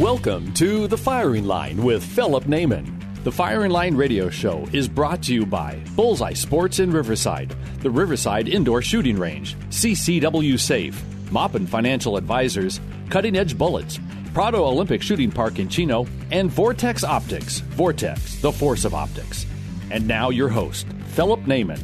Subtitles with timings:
[0.00, 3.24] Welcome to The Firing Line with Philip Naiman.
[3.24, 7.90] The Firing Line radio show is brought to you by Bullseye Sports in Riverside, the
[7.90, 12.78] Riverside Indoor Shooting Range, CCW Safe, Moppin Financial Advisors,
[13.08, 13.98] Cutting Edge Bullets,
[14.34, 19.46] Prado Olympic Shooting Park in Chino, and Vortex Optics, Vortex, the force of optics.
[19.90, 21.82] And now your host, Philip Naiman.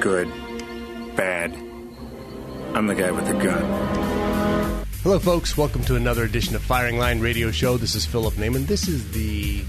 [0.00, 0.32] Good.
[1.14, 1.52] Bad.
[2.74, 4.86] I'm the guy with the gun.
[5.02, 5.58] Hello, folks.
[5.58, 7.76] Welcome to another edition of Firing Line Radio Show.
[7.76, 8.66] This is Philip Naiman.
[8.66, 9.62] This is the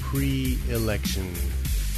[0.00, 1.32] pre-election,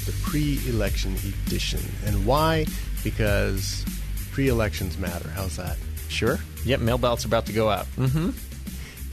[0.07, 2.65] the pre-election edition, and why?
[3.03, 3.85] Because
[4.33, 5.29] pre-elections matter.
[5.29, 5.77] How's that?
[6.09, 6.39] Sure.
[6.65, 7.85] Yep, mail ballots are about to go out.
[7.97, 8.31] Mm-hmm.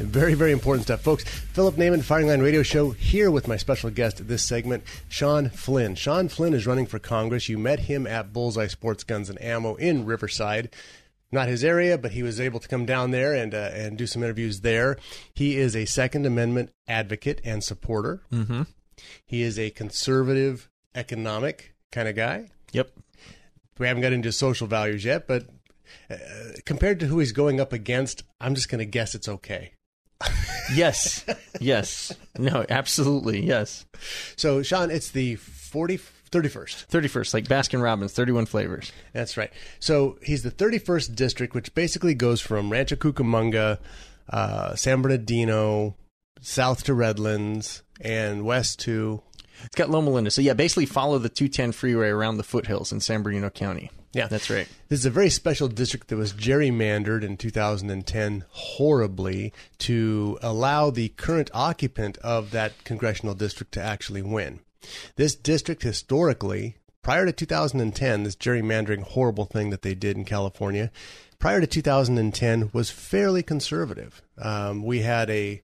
[0.03, 1.23] Very, very important stuff, folks.
[1.23, 5.95] Philip Naiman, Firing Line Radio Show, here with my special guest this segment, Sean Flynn.
[5.95, 7.49] Sean Flynn is running for Congress.
[7.49, 10.73] You met him at Bullseye Sports Guns and Ammo in Riverside.
[11.31, 14.05] Not his area, but he was able to come down there and uh, and do
[14.05, 14.97] some interviews there.
[15.33, 18.22] He is a Second Amendment advocate and supporter.
[18.31, 18.63] Mm-hmm.
[19.25, 22.49] He is a conservative, economic kind of guy.
[22.73, 22.91] Yep.
[23.77, 25.47] We haven't got into social values yet, but
[26.09, 26.16] uh,
[26.66, 29.73] compared to who he's going up against, I'm just going to guess it's okay.
[30.73, 31.25] Yes.
[31.59, 32.14] Yes.
[32.38, 33.45] No, absolutely.
[33.45, 33.86] Yes.
[34.36, 36.00] So, Sean, it's the 40,
[36.31, 36.88] 31st.
[36.88, 38.91] 31st, like Baskin Robbins, 31 flavors.
[39.13, 39.52] That's right.
[39.80, 43.80] So, he's the 31st district, which basically goes from Rancho Cucamonga,
[44.30, 45.96] uh, San Bernardino,
[46.40, 49.22] south to Redlands, and west to.
[49.66, 50.31] It's got Loma Linda.
[50.31, 53.91] So, yeah, basically follow the 210 freeway around the foothills in San Bernardino County.
[54.13, 54.67] Yeah, that's right.
[54.89, 61.09] This is a very special district that was gerrymandered in 2010 horribly to allow the
[61.09, 64.59] current occupant of that congressional district to actually win.
[65.16, 70.91] This district historically, prior to 2010, this gerrymandering horrible thing that they did in California,
[71.39, 74.22] prior to 2010 was fairly conservative.
[74.38, 75.61] Um, we had a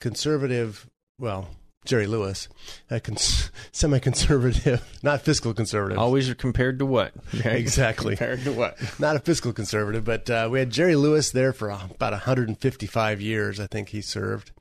[0.00, 0.88] conservative,
[1.18, 1.48] well,
[1.88, 2.48] Jerry Lewis,
[2.90, 5.98] a cons- semi-conservative, not fiscal conservative.
[5.98, 7.14] Always compared to what?
[7.44, 8.14] Exactly.
[8.14, 8.76] compared to what?
[9.00, 13.58] Not a fiscal conservative, but uh, we had Jerry Lewis there for about 155 years.
[13.58, 14.52] I think he served.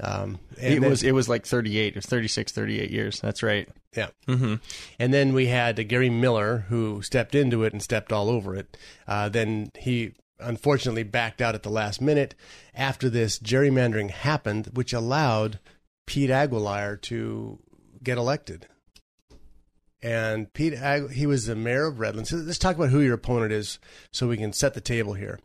[0.00, 1.88] Um, it then, was it was like 38.
[1.88, 3.20] It was 36, 38 years.
[3.20, 3.68] That's right.
[3.96, 4.08] Yeah.
[4.26, 4.54] Mm-hmm.
[4.98, 8.56] And then we had uh, Gary Miller who stepped into it and stepped all over
[8.56, 8.76] it.
[9.06, 12.34] Uh, then he unfortunately backed out at the last minute
[12.74, 15.60] after this gerrymandering happened, which allowed
[16.06, 17.58] Pete Aguilar to
[18.02, 18.66] get elected.
[20.02, 22.32] And Pete, Agu- he was the mayor of Redlands.
[22.32, 23.78] Let's talk about who your opponent is,
[24.10, 25.38] so we can set the table here.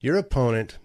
[0.00, 0.78] Your opponent,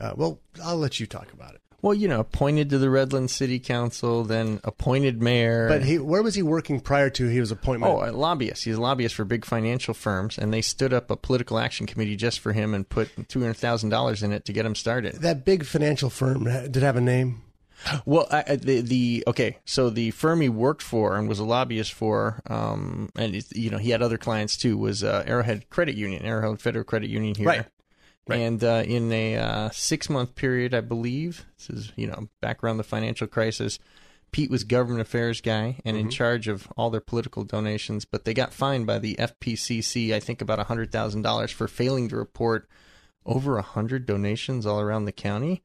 [0.00, 1.60] uh, well, I'll let you talk about it.
[1.80, 5.68] Well, you know, appointed to the Redlands City Council, then appointed mayor.
[5.68, 7.86] But he, where was he working prior to he was appointed?
[7.86, 8.64] Oh, a lobbyist.
[8.64, 12.16] He's a lobbyist for big financial firms, and they stood up a political action committee
[12.16, 15.14] just for him and put two hundred thousand dollars in it to get him started.
[15.20, 17.42] That big financial firm did it have a name?
[18.04, 21.92] Well, I, the the okay, so the firm he worked for and was a lobbyist
[21.92, 24.76] for, um, and you know he had other clients too.
[24.76, 27.66] Was uh, Arrowhead Credit Union, Arrowhead Federal Credit Union here, right?
[28.26, 28.40] Right.
[28.40, 32.62] And uh, in a uh, six month period, I believe this is you know back
[32.62, 33.78] around the financial crisis.
[34.30, 36.06] Pete was government affairs guy and mm-hmm.
[36.06, 40.20] in charge of all their political donations, but they got fined by the FPPC, I
[40.20, 42.68] think about hundred thousand dollars for failing to report
[43.24, 45.62] over a hundred donations all around the county.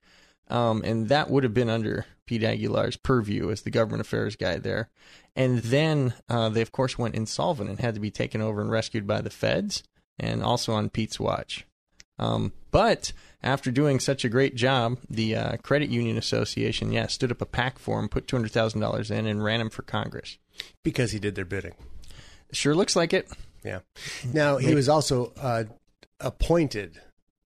[0.49, 4.57] Um, and that would have been under Pete Aguilar's purview as the government affairs guy
[4.57, 4.89] there.
[5.35, 8.69] And then uh, they, of course, went insolvent and had to be taken over and
[8.69, 9.83] rescued by the feds,
[10.19, 11.65] and also on Pete's watch.
[12.19, 13.11] Um, but
[13.41, 17.45] after doing such a great job, the uh, Credit Union Association, yeah, stood up a
[17.45, 20.37] PAC for him, put two hundred thousand dollars in, and ran him for Congress
[20.83, 21.73] because he did their bidding.
[22.51, 23.27] Sure looks like it.
[23.63, 23.79] Yeah.
[24.31, 25.63] Now he was also uh,
[26.19, 27.01] appointed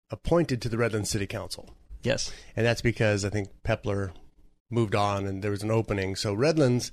[0.09, 1.69] appointed to the Redlands City Council.
[2.05, 2.31] Yes.
[2.55, 4.11] And that's because I think Pepler
[4.69, 6.15] moved on and there was an opening.
[6.15, 6.91] So Redlands,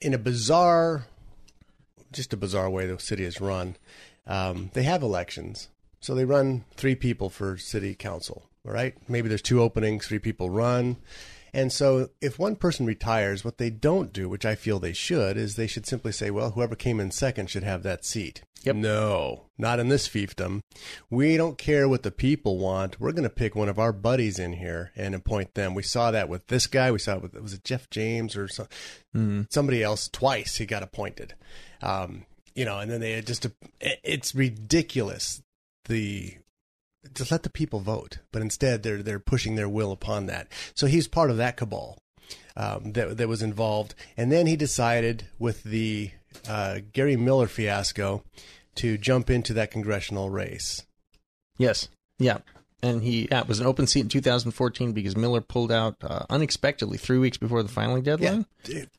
[0.00, 1.06] in a bizarre,
[2.12, 3.76] just a bizarre way the city is run,
[4.26, 5.68] um, they have elections.
[6.00, 8.94] So they run three people for city council, all right?
[9.08, 10.96] Maybe there's two openings, three people run.
[11.52, 15.36] And so, if one person retires, what they don't do, which I feel they should,
[15.36, 18.42] is they should simply say, well, whoever came in second should have that seat.
[18.62, 18.76] Yep.
[18.76, 20.60] No, not in this fiefdom.
[21.08, 23.00] We don't care what the people want.
[23.00, 25.74] We're going to pick one of our buddies in here and appoint them.
[25.74, 26.90] We saw that with this guy.
[26.90, 30.82] We saw it with, was it Jeff James or some, somebody else twice he got
[30.82, 31.34] appointed.
[31.80, 33.46] Um, you know, and then they just,
[33.80, 35.42] it's ridiculous.
[35.86, 36.36] The,
[37.14, 40.48] just let the people vote, but instead they're they're pushing their will upon that.
[40.74, 41.98] So he's part of that cabal
[42.56, 46.10] um, that that was involved, and then he decided with the
[46.48, 48.22] uh, Gary Miller fiasco
[48.76, 50.82] to jump into that congressional race.
[51.58, 51.88] Yes.
[52.18, 52.38] Yeah.
[52.82, 56.24] And he yeah, it was an open seat in 2014 because Miller pulled out uh,
[56.30, 58.46] unexpectedly three weeks before the filing deadline.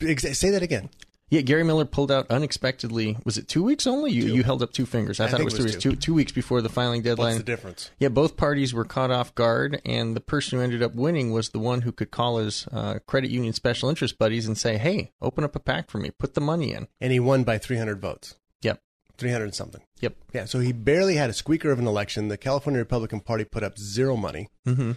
[0.02, 0.90] Ex- Say that again.
[1.32, 3.18] Yeah, Gary Miller pulled out unexpectedly.
[3.24, 4.12] Was it two weeks only?
[4.12, 5.22] You you held up two fingers.
[5.22, 5.90] I, I thought it was, it was three, two.
[5.92, 7.28] two two weeks before the filing deadline.
[7.28, 7.90] What's the difference?
[8.00, 11.50] Yeah, both parties were caught off guard, and the person who ended up winning was
[11.50, 15.14] the one who could call his uh, credit union special interest buddies and say, "Hey,
[15.22, 16.12] open up a pack for me.
[16.12, 18.36] Put the money in." And he won by 300 votes.
[18.62, 18.82] Yep.
[19.18, 19.82] 300 something.
[20.02, 20.16] Yep.
[20.34, 22.28] Yeah, so he barely had a squeaker of an election.
[22.28, 24.50] The California Republican Party put up zero money.
[24.68, 24.92] Mm-hmm.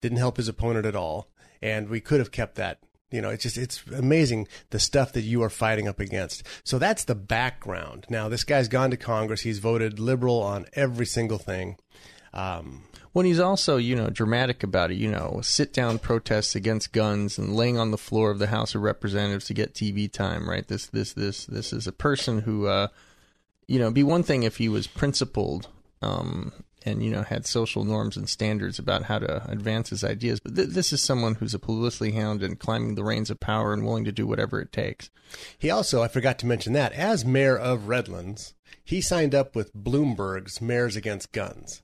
[0.00, 2.78] Didn't help his opponent at all, and we could have kept that.
[3.10, 6.44] You know, it's just it's amazing the stuff that you are fighting up against.
[6.64, 8.06] So that's the background.
[8.08, 9.40] Now this guy's gone to Congress.
[9.42, 11.76] He's voted liberal on every single thing.
[12.32, 16.92] Um, When he's also, you know, dramatic about it, you know, sit down protests against
[16.92, 20.48] guns and laying on the floor of the House of Representatives to get TV time,
[20.48, 20.66] right?
[20.68, 22.86] This, this, this, this is a person who, uh,
[23.66, 25.66] you know, be one thing if he was principled,
[26.02, 26.52] um,
[26.84, 30.56] and you know had social norms and standards about how to advance his ideas, but
[30.56, 33.84] th- this is someone who's a publicity hound and climbing the reins of power and
[33.84, 35.10] willing to do whatever it takes.
[35.58, 38.54] he also, I forgot to mention that, as mayor of Redlands,
[38.84, 41.82] he signed up with Bloomberg's Mayors Against Guns.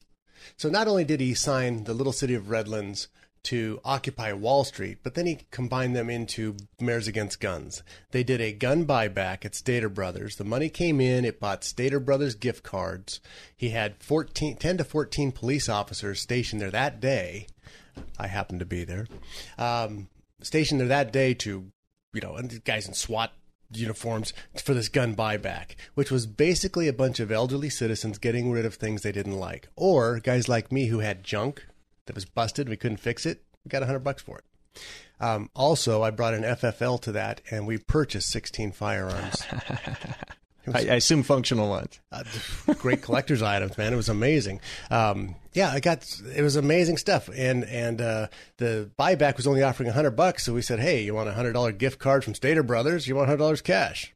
[0.56, 3.08] So not only did he sign the little city of Redlands
[3.46, 7.84] to occupy Wall Street, but then he combined them into Mayors Against Guns.
[8.10, 10.34] They did a gun buyback at Stater Brothers.
[10.34, 13.20] The money came in, it bought Stater Brothers gift cards.
[13.56, 17.46] He had 14, 10 to 14 police officers stationed there that day.
[18.19, 19.06] I happened to be there.
[19.56, 20.08] Um,
[20.42, 21.70] stationed there that day to,
[22.12, 23.32] you know, and guys in SWAT
[23.70, 28.66] uniforms for this gun buyback, which was basically a bunch of elderly citizens getting rid
[28.66, 31.64] of things they didn't like, or guys like me who had junk
[32.06, 34.44] that was busted, we couldn't fix it, we got a hundred bucks for it.
[35.19, 39.43] Um, also, I brought an FFL to that, and we purchased 16 firearms.
[40.75, 42.00] I, I assume functional ones.
[42.11, 42.25] uh,
[42.79, 43.93] great collector's items, man.
[43.93, 44.61] It was amazing.
[44.91, 46.05] Um, yeah, I got
[46.35, 48.26] it was amazing stuff, and and uh,
[48.59, 51.35] the buyback was only offering a hundred bucks, so we said, hey, you want a
[51.35, 53.06] hundred dollar gift card from Stater Brothers?
[53.06, 54.12] You want hundred dollars cash?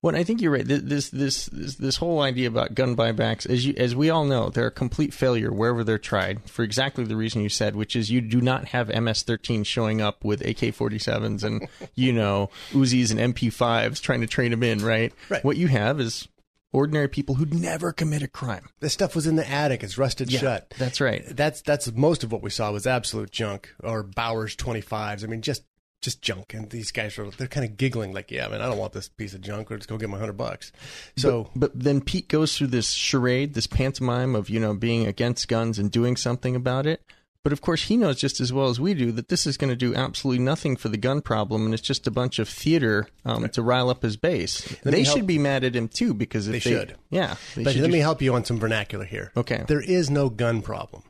[0.00, 0.64] Well, I think you're right.
[0.64, 4.48] This this this this whole idea about gun buybacks, as you as we all know,
[4.48, 8.10] they're a complete failure wherever they're tried for exactly the reason you said, which is
[8.10, 14.00] you do not have MS-13 showing up with AK-47s and you know Uzis and MP5s
[14.00, 15.12] trying to train them in, right?
[15.28, 15.44] Right.
[15.44, 16.28] What you have is
[16.72, 18.68] ordinary people who'd never commit a crime.
[18.80, 20.72] This stuff was in the attic; it's rusted shut.
[20.78, 21.24] That's right.
[21.28, 25.24] That's that's most of what we saw was absolute junk or Bowers twenty fives.
[25.24, 25.64] I mean, just
[26.00, 26.54] just junk.
[26.54, 29.08] And these guys are they're kind of giggling like, yeah, man, I don't want this
[29.08, 29.70] piece of junk.
[29.70, 30.72] Let's go get my hundred bucks.
[31.16, 35.48] So But then Pete goes through this charade, this pantomime of, you know, being against
[35.48, 37.02] guns and doing something about it.
[37.44, 39.70] But of course, he knows just as well as we do that this is going
[39.70, 43.08] to do absolutely nothing for the gun problem, and it's just a bunch of theater
[43.24, 44.68] um, to rile up his base.
[44.84, 46.96] Let they should be mad at him too because if They they, should.
[47.10, 47.36] yeah.
[47.54, 49.30] they But should let do- me help you on some vernacular here.
[49.36, 49.64] Okay.
[49.66, 51.04] There is no gun problem.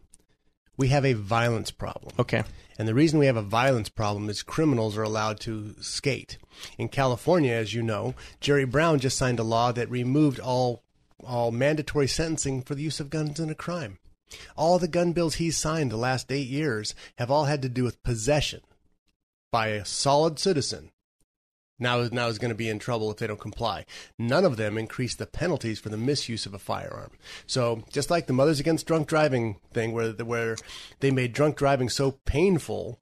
[0.78, 2.14] We have a violence problem.
[2.18, 2.44] Okay.
[2.78, 6.38] And the reason we have a violence problem is criminals are allowed to skate.
[6.78, 10.84] In California, as you know, Jerry Brown just signed a law that removed all
[11.24, 13.98] all mandatory sentencing for the use of guns in a crime.
[14.56, 17.82] All the gun bills he's signed the last 8 years have all had to do
[17.82, 18.60] with possession
[19.50, 20.92] by a solid citizen
[21.78, 23.84] now now is going to be in trouble if they don't comply.
[24.18, 27.10] None of them increase the penalties for the misuse of a firearm.
[27.46, 30.56] So just like the Mothers Against Drunk Driving thing, where where
[31.00, 32.98] they made drunk driving so painful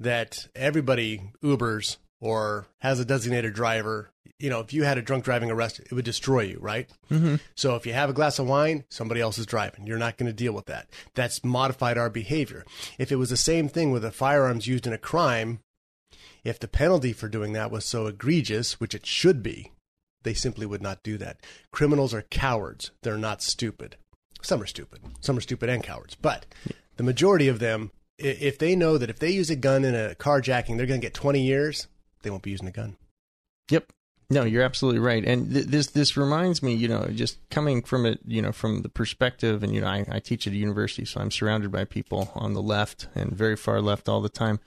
[0.00, 4.10] that everybody Ubers or has a designated driver.
[4.38, 6.90] You know, if you had a drunk driving arrest, it would destroy you, right?
[7.10, 7.36] Mm-hmm.
[7.54, 9.86] So if you have a glass of wine, somebody else is driving.
[9.86, 10.88] You're not going to deal with that.
[11.14, 12.64] That's modified our behavior.
[12.98, 15.60] If it was the same thing with the firearms used in a crime,
[16.44, 19.72] if the penalty for doing that was so egregious, which it should be,
[20.22, 21.38] they simply would not do that.
[21.70, 22.90] Criminals are cowards.
[23.02, 23.96] They're not stupid.
[24.42, 25.00] Some are stupid.
[25.20, 26.14] Some are stupid and cowards.
[26.14, 26.46] But
[26.96, 30.14] the majority of them, if they know that if they use a gun in a
[30.14, 31.88] carjacking, they're going to get 20 years,
[32.22, 32.96] they won't be using a gun.
[33.70, 33.92] Yep.
[34.30, 35.24] No, you're absolutely right.
[35.24, 38.80] And th- this this reminds me, you know, just coming from it, you know, from
[38.80, 41.84] the perspective, and you know, I, I teach at a university, so I'm surrounded by
[41.84, 44.60] people on the left and very far left all the time.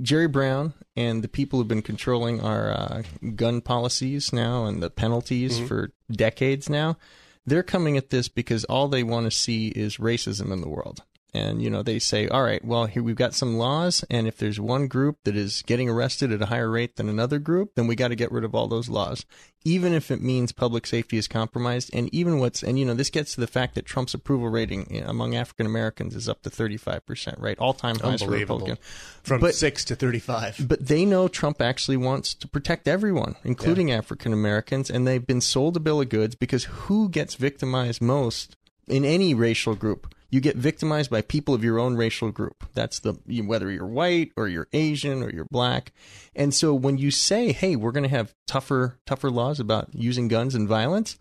[0.00, 3.02] Jerry Brown and the people who've been controlling our uh,
[3.34, 6.96] gun policies now and the penalties for decades now,
[7.44, 11.02] they're coming at this because all they want to see is racism in the world.
[11.36, 14.38] And, you know, they say, all right, well, here we've got some laws, and if
[14.38, 17.86] there's one group that is getting arrested at a higher rate than another group, then
[17.86, 19.26] we got to get rid of all those laws,
[19.64, 21.90] even if it means public safety is compromised.
[21.92, 25.02] And even what's, and, you know, this gets to the fact that Trump's approval rating
[25.04, 27.58] among African Americans is up to 35%, right?
[27.58, 28.78] All time highs for Republican.
[29.22, 30.66] From But- six to thirty-five.
[30.68, 35.40] but they know Trump actually wants to protect everyone, including African Americans, and they've been
[35.40, 38.56] sold a bill of goods because who gets victimized most
[38.88, 40.14] in any racial group?
[40.28, 42.64] You get victimized by people of your own racial group.
[42.74, 43.14] That's the
[43.44, 45.92] whether you're white or you're Asian or you're black.
[46.34, 50.28] And so when you say, "Hey, we're going to have tougher tougher laws about using
[50.28, 51.16] guns and violence,"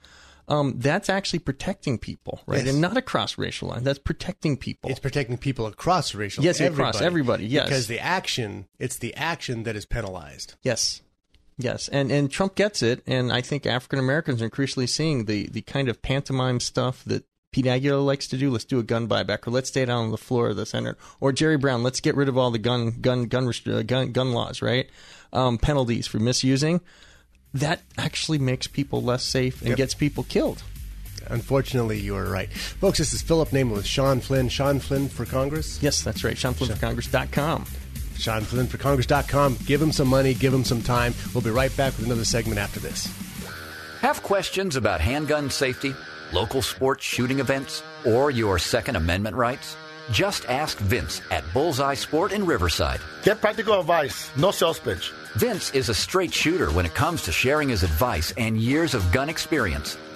[0.47, 2.65] um, that's actually protecting people, right?
[2.65, 2.73] Yes.
[2.73, 3.83] And not across racial lines.
[3.83, 4.91] That's protecting people.
[4.91, 6.43] It's protecting people across racial.
[6.43, 6.59] Lines.
[6.59, 7.65] Yes, across everybody, yes.
[7.65, 10.55] because the action, it's the action that is penalized.
[10.61, 11.01] Yes.
[11.57, 15.47] Yes, and and Trump gets it, and I think African Americans are increasingly seeing the
[15.47, 17.23] the kind of pantomime stuff that
[17.55, 18.51] Pete Aguilar likes to do.
[18.51, 20.97] Let's do a gun buyback, or let's stay down on the floor of the Senate,
[21.21, 21.83] or Jerry Brown.
[21.83, 24.89] Let's get rid of all the gun gun gun rest- uh, gun, gun laws, right?
[25.31, 26.81] Um, penalties for misusing.
[27.53, 29.77] That actually makes people less safe and Yep.
[29.77, 30.63] gets people killed.
[31.27, 32.97] Unfortunately, you are right, folks.
[32.97, 34.49] This is Philip Naiman with Sean Flynn.
[34.49, 35.79] Sean Flynn for Congress.
[35.81, 36.35] Yes, that's right.
[36.35, 37.65] SeanFlynnForCongress.com.
[38.17, 39.57] Sean Flynn for Congress.com.
[39.65, 40.33] Give him some money.
[40.33, 41.13] Give him some time.
[41.33, 43.07] We'll be right back with another segment after this.
[44.01, 45.95] Have questions about handgun safety,
[46.31, 49.75] local sports shooting events, or your Second Amendment rights?
[50.11, 53.01] Just ask Vince at Bullseye Sport in Riverside.
[53.23, 55.11] Get practical advice, no sales pitch.
[55.35, 59.11] Vince is a straight shooter when it comes to sharing his advice and years of
[59.11, 59.97] gun experience.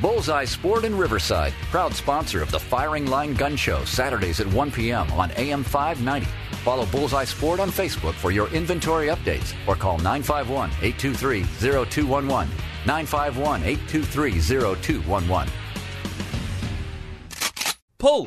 [0.00, 4.70] Bullseye Sport in Riverside, proud sponsor of the Firing Line Gun Show, Saturdays at 1
[4.70, 5.10] p.m.
[5.12, 6.26] on AM 590.
[6.64, 12.48] Follow Bullseye Sport on Facebook for your inventory updates or call 951 823 0211.
[12.86, 15.52] 951 823 0211.
[17.98, 18.26] Pull!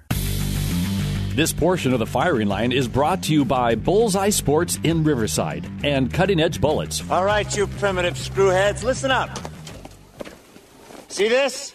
[1.35, 5.65] This portion of the firing line is brought to you by Bullseye Sports in Riverside
[5.81, 7.09] and Cutting Edge Bullets.
[7.09, 9.39] All right, you primitive screwheads, listen up.
[11.07, 11.73] See this?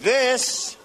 [0.00, 0.76] This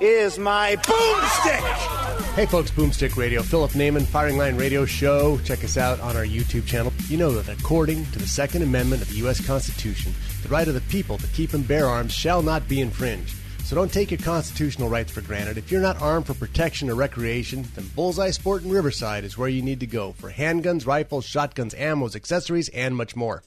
[0.00, 2.34] is my boomstick!
[2.34, 5.38] Hey folks, Boomstick Radio, Philip Naiman, Firing Line Radio Show.
[5.44, 6.92] Check us out on our YouTube channel.
[7.06, 9.44] You know that according to the Second Amendment of the U.S.
[9.46, 13.36] Constitution, the right of the people to keep and bear arms shall not be infringed.
[13.72, 15.56] So don't take your constitutional rights for granted.
[15.56, 19.48] If you're not armed for protection or recreation, then Bullseye Sport in Riverside is where
[19.48, 23.42] you need to go for handguns, rifles, shotguns, ammos, accessories, and much more.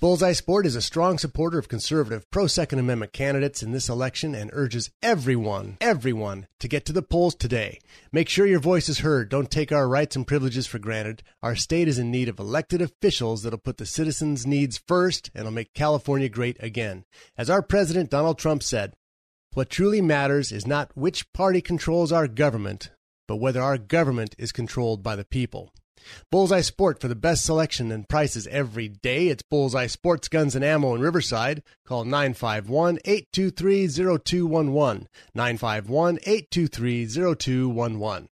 [0.00, 4.36] Bullseye Sport is a strong supporter of conservative pro Second Amendment candidates in this election
[4.36, 7.80] and urges everyone, everyone, to get to the polls today.
[8.12, 9.30] Make sure your voice is heard.
[9.30, 11.24] Don't take our rights and privileges for granted.
[11.42, 15.42] Our state is in need of elected officials that'll put the citizens' needs first and
[15.42, 17.04] will make California great again.
[17.36, 18.94] As our president Donald Trump said,
[19.54, 22.90] what truly matters is not which party controls our government,
[23.26, 25.72] but whether our government is controlled by the people.
[26.30, 29.28] Bullseye Sport for the best selection and prices every day.
[29.28, 31.62] It's Bullseye Sports Guns and Ammo in Riverside.
[31.86, 35.08] Call 951 823 0211.
[35.34, 38.28] 951 823 0211.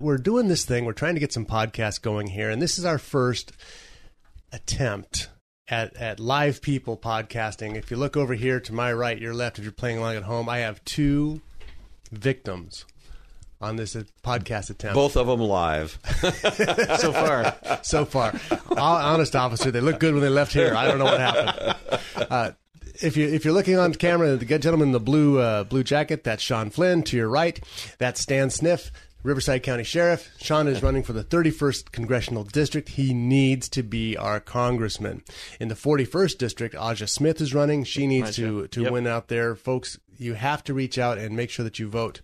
[0.00, 0.84] We're doing this thing.
[0.84, 3.52] We're trying to get some podcasts going here, and this is our first
[4.52, 5.28] attempt
[5.68, 7.76] at, at live people podcasting.
[7.76, 10.24] If you look over here to my right, your left, if you're playing along at
[10.24, 11.40] home, I have two
[12.10, 12.84] victims
[13.60, 14.94] on this podcast attempt.
[14.94, 15.98] Both of them live.
[16.98, 17.56] so far.
[17.82, 18.34] so far.
[18.76, 20.74] Honest officer, they look good when they left here.
[20.74, 21.76] I don't know what happened.
[22.30, 22.50] Uh,
[23.00, 26.22] if you if you're looking on camera, the gentleman in the blue uh, blue jacket,
[26.22, 27.02] that's Sean Flynn.
[27.04, 27.58] To your right,
[27.98, 28.92] that's Stan Sniff,
[29.24, 30.30] Riverside County Sheriff.
[30.38, 32.90] Sean is running for the 31st Congressional District.
[32.90, 35.22] He needs to be our congressman.
[35.58, 37.84] In the 41st District, Aja Smith is running.
[37.84, 38.92] She needs to to Yep.
[38.92, 39.98] win out there, folks.
[40.18, 42.20] You have to reach out and make sure that you vote.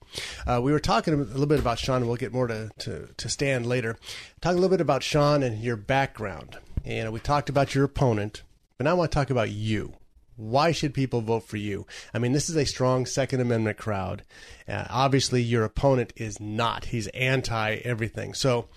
[0.47, 3.09] Uh, we were talking a little bit about Sean, and we'll get more to, to,
[3.17, 3.97] to Stan later.
[4.43, 6.59] Talk a little bit about Sean and your background.
[6.85, 8.43] And we talked about your opponent,
[8.79, 9.95] but now I want to talk about you.
[10.41, 11.87] Why should people vote for you?
[12.15, 14.23] I mean, this is a strong Second Amendment crowd.
[14.67, 16.87] Uh, obviously, your opponent is not.
[16.87, 18.33] He's anti everything.
[18.33, 18.69] So,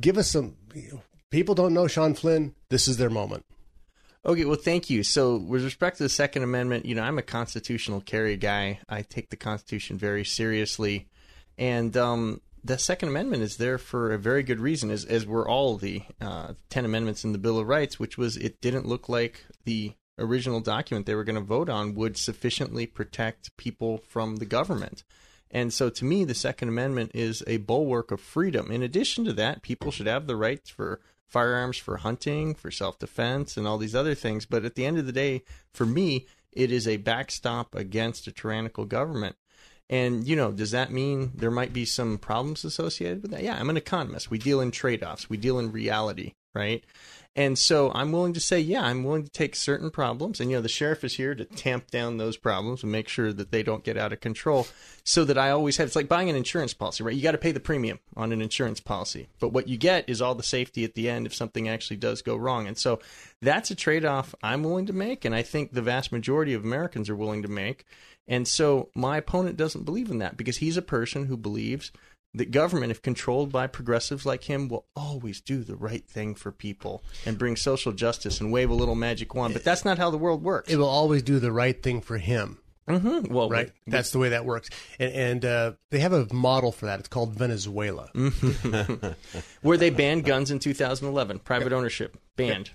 [0.00, 0.56] give us some.
[1.30, 2.54] People don't know Sean Flynn.
[2.70, 3.44] This is their moment.
[4.24, 5.04] Okay, well, thank you.
[5.04, 8.80] So, with respect to the Second Amendment, you know, I'm a constitutional carry guy.
[8.88, 11.06] I take the Constitution very seriously,
[11.56, 15.48] and um, the Second Amendment is there for a very good reason, as as were
[15.48, 19.08] all the uh, ten amendments in the Bill of Rights, which was it didn't look
[19.08, 24.36] like the original document they were going to vote on would sufficiently protect people from
[24.36, 25.04] the government.
[25.50, 28.70] And so to me, the Second Amendment is a bulwark of freedom.
[28.70, 32.98] In addition to that, people should have the rights for firearms for hunting, for self
[32.98, 34.46] defense, and all these other things.
[34.46, 35.42] But at the end of the day,
[35.72, 39.36] for me, it is a backstop against a tyrannical government.
[39.88, 43.42] And, you know, does that mean there might be some problems associated with that?
[43.42, 44.30] Yeah, I'm an economist.
[44.30, 46.84] We deal in trade offs, we deal in reality, right?
[47.38, 50.40] And so I'm willing to say, yeah, I'm willing to take certain problems.
[50.40, 53.30] And, you know, the sheriff is here to tamp down those problems and make sure
[53.30, 54.66] that they don't get out of control
[55.04, 57.14] so that I always have, it's like buying an insurance policy, right?
[57.14, 59.28] You got to pay the premium on an insurance policy.
[59.38, 62.22] But what you get is all the safety at the end if something actually does
[62.22, 62.66] go wrong.
[62.66, 63.00] And so
[63.42, 65.26] that's a trade off I'm willing to make.
[65.26, 67.84] And I think the vast majority of Americans are willing to make.
[68.26, 71.92] And so my opponent doesn't believe in that because he's a person who believes
[72.36, 76.52] that government, if controlled by progressives like him, will always do the right thing for
[76.52, 79.54] people and bring social justice and wave a little magic wand.
[79.54, 80.70] But that's not how the world works.
[80.72, 82.58] It will always do the right thing for him.
[82.88, 83.32] Mm-hmm.
[83.34, 83.72] Well, right.
[83.84, 84.70] but- That's the way that works.
[85.00, 87.00] And, and uh, they have a model for that.
[87.00, 88.10] It's called Venezuela.
[89.62, 92.70] where they banned guns in 2011, private ownership banned.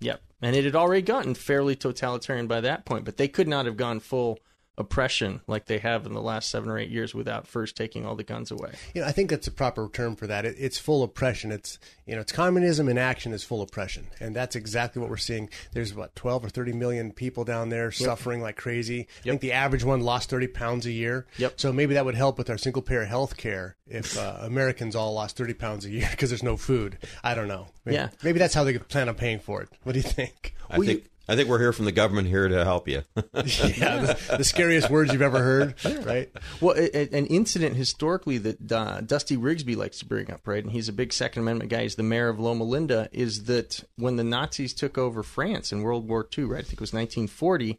[0.00, 3.66] Yep, and it had already gotten fairly totalitarian by that point, but they could not
[3.66, 4.38] have gone full
[4.80, 8.16] oppression like they have in the last seven or eight years without first taking all
[8.16, 8.72] the guns away.
[8.94, 10.44] You know, I think that's a proper term for that.
[10.44, 11.52] It, it's full oppression.
[11.52, 15.16] It's you know, it's communism in action is full oppression, and that's exactly what we're
[15.16, 15.48] seeing.
[15.72, 19.06] There's what 12 or 30 million people down there suffering like crazy.
[19.20, 21.26] I think the average one lost 30 pounds a year.
[21.36, 21.60] Yep.
[21.60, 25.12] So maybe that would help with our single payer health care if uh, Americans all
[25.12, 26.98] lost 30 pounds a year because there's no food.
[27.22, 27.68] I don't know.
[27.84, 28.08] Maybe, Yeah.
[28.24, 29.68] Maybe that's how they plan on paying for it.
[29.84, 30.54] What do you think?
[30.68, 33.02] I think I think we're here from the government here to help you.
[33.16, 36.28] yeah, the, the scariest words you've ever heard, right?
[36.60, 40.62] Well, a, a- an incident historically that uh, Dusty Rigsby likes to bring up, right,
[40.62, 41.82] and he's a big Second Amendment guy.
[41.82, 43.08] He's the mayor of Loma Linda.
[43.12, 46.58] Is that when the Nazis took over France in World War II, right?
[46.58, 47.78] I think it was 1940.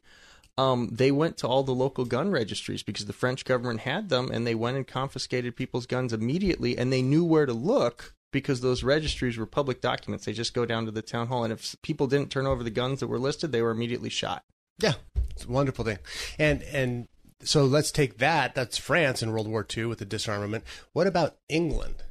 [0.58, 4.30] Um, they went to all the local gun registries because the French government had them,
[4.32, 8.62] and they went and confiscated people's guns immediately, and they knew where to look because
[8.62, 10.26] those registries were public documents.
[10.26, 12.70] They just go down to the town hall, and if people didn't turn over the
[12.70, 14.44] guns that were listed, they were immediately shot.
[14.80, 14.94] Yeah,
[15.30, 16.00] it's a wonderful thing.
[16.39, 17.08] And and
[17.44, 18.56] so let's take that.
[18.56, 20.63] That's France in World War II with the disarmament.
[20.94, 22.04] What about England?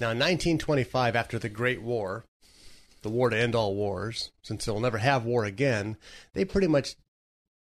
[0.00, 2.24] Now, in 1925, after the Great War,
[3.02, 5.96] the war to end all wars, since they'll never have war again,
[6.34, 6.94] they pretty much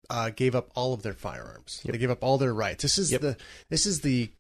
[0.09, 1.81] uh, gave up all of their firearms.
[1.85, 2.83] They gave up all their rights.
[2.83, 3.37] This is the
[3.69, 4.31] this is the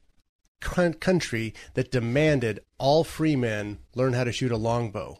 [0.61, 5.17] country that demanded all free men learn how to shoot a longbow.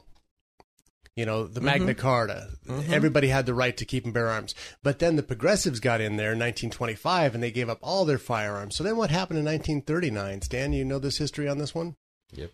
[1.16, 2.48] You know, the Magna Carta.
[2.90, 4.56] Everybody had the right to keep and bear arms.
[4.84, 8.18] But then the progressives got in there in 1925 and they gave up all their
[8.18, 8.78] firearms.
[8.78, 10.44] So then what happened in 1939?
[10.44, 11.96] Stan, you know this history on this one?
[12.32, 12.52] Yep.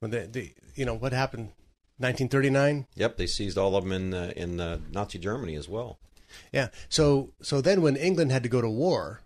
[0.00, 1.52] When the, the you know, what happened
[1.98, 2.86] 1939?
[2.96, 6.00] Yep, they seized all of them in uh, in uh, Nazi Germany as well.
[6.52, 6.68] Yeah.
[6.88, 9.20] So so then when England had to go to war,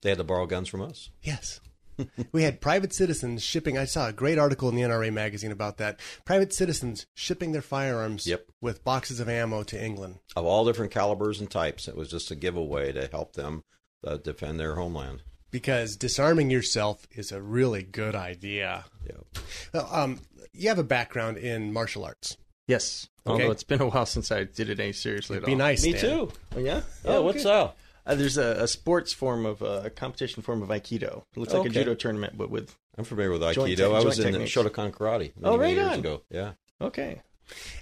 [0.00, 1.10] They had to borrow guns from us.
[1.22, 1.60] Yes.
[2.32, 3.76] we had private citizens shipping.
[3.78, 6.00] I saw a great article in the NRA magazine about that.
[6.24, 8.46] Private citizens shipping their firearms Yep.
[8.60, 10.18] with boxes of ammo to England.
[10.36, 13.64] Of all different calibers and types, it was just a giveaway to help them
[14.06, 15.22] uh, defend their homeland.
[15.50, 18.84] Because disarming yourself is a really good idea.
[19.06, 19.40] Yeah.
[19.72, 20.20] Well, um,
[20.52, 22.36] you have a background in martial arts.
[22.66, 23.08] Yes.
[23.26, 23.32] Okay.
[23.42, 25.58] Although it's been a while since I did it any seriously at Be all.
[25.58, 25.84] nice.
[25.84, 26.10] Me Stan.
[26.10, 26.32] too.
[26.56, 26.80] Oh, yeah?
[27.04, 27.76] Yeah, what's up?
[28.06, 31.24] Uh, there's a, a sports form of uh, a competition form of Aikido.
[31.34, 33.54] It looks like a judo tournament, but with I'm familiar with Aikido.
[33.54, 34.52] Joint te- I was joint in techniques.
[34.54, 35.98] Shotokan karate many, Oh, many right years on.
[36.00, 36.22] ago.
[36.30, 36.52] Yeah.
[36.80, 37.22] okay.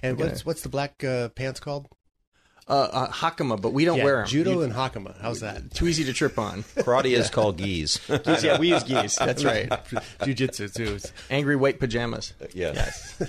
[0.01, 0.29] And Okay.
[0.29, 1.87] what's what's the black uh, pants called?
[2.65, 4.27] Uh, uh, Hakama, but we don't Yeah, wear them.
[4.27, 5.19] Judo and Hakama.
[5.21, 5.73] How's that?
[5.73, 6.63] Too easy to trip on.
[6.77, 7.97] Karate is called geese.
[8.07, 9.15] Geese, yeah, we use geese.
[9.19, 9.69] That's right.
[10.23, 10.97] Jiu-jitsu too.
[11.29, 12.33] Angry white pajamas.
[12.53, 13.21] yes.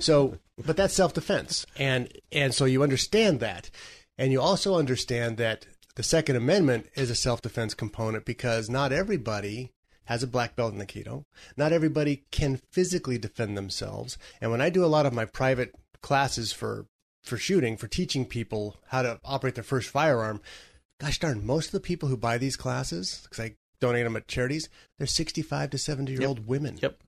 [0.00, 3.70] so, but that's self-defense, and and so you understand that,
[4.18, 9.72] and you also understand that the Second Amendment is a self-defense component because not everybody
[10.04, 11.24] has a black belt in Aikido.
[11.56, 15.74] Not everybody can physically defend themselves, and when I do a lot of my private
[16.02, 16.86] classes for
[17.22, 20.40] for shooting, for teaching people how to operate their first firearm,
[20.98, 24.28] gosh darn, most of the people who buy these classes, because I donate them at
[24.28, 26.78] charities, they're 65 to 70 year old women.
[26.80, 26.98] Yep.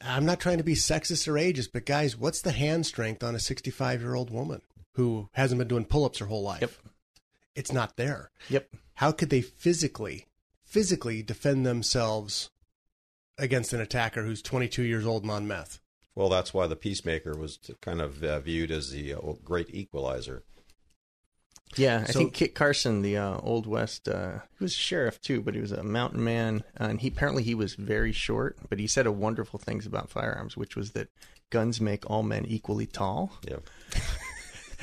[0.00, 3.34] I'm not trying to be sexist or ageist, but guys, what's the hand strength on
[3.34, 4.60] a 65 year old woman
[4.94, 6.60] who hasn't been doing pull ups her whole life?
[6.60, 6.72] Yep.
[7.56, 8.30] It's not there.
[8.48, 8.68] Yep.
[8.94, 10.26] How could they physically,
[10.64, 12.50] physically defend themselves
[13.38, 15.80] against an attacker who's 22 years old and on meth?
[16.14, 20.44] Well, that's why the peacemaker was kind of uh, viewed as the uh, great equalizer.
[21.76, 25.20] Yeah, I So- think Kit Carson, the uh, Old West, uh, he was a sheriff
[25.20, 28.56] too, but he was a mountain man, uh, and he apparently he was very short,
[28.70, 31.08] but he said a wonderful things about firearms, which was that
[31.50, 33.32] guns make all men equally tall.
[33.46, 33.56] Yeah.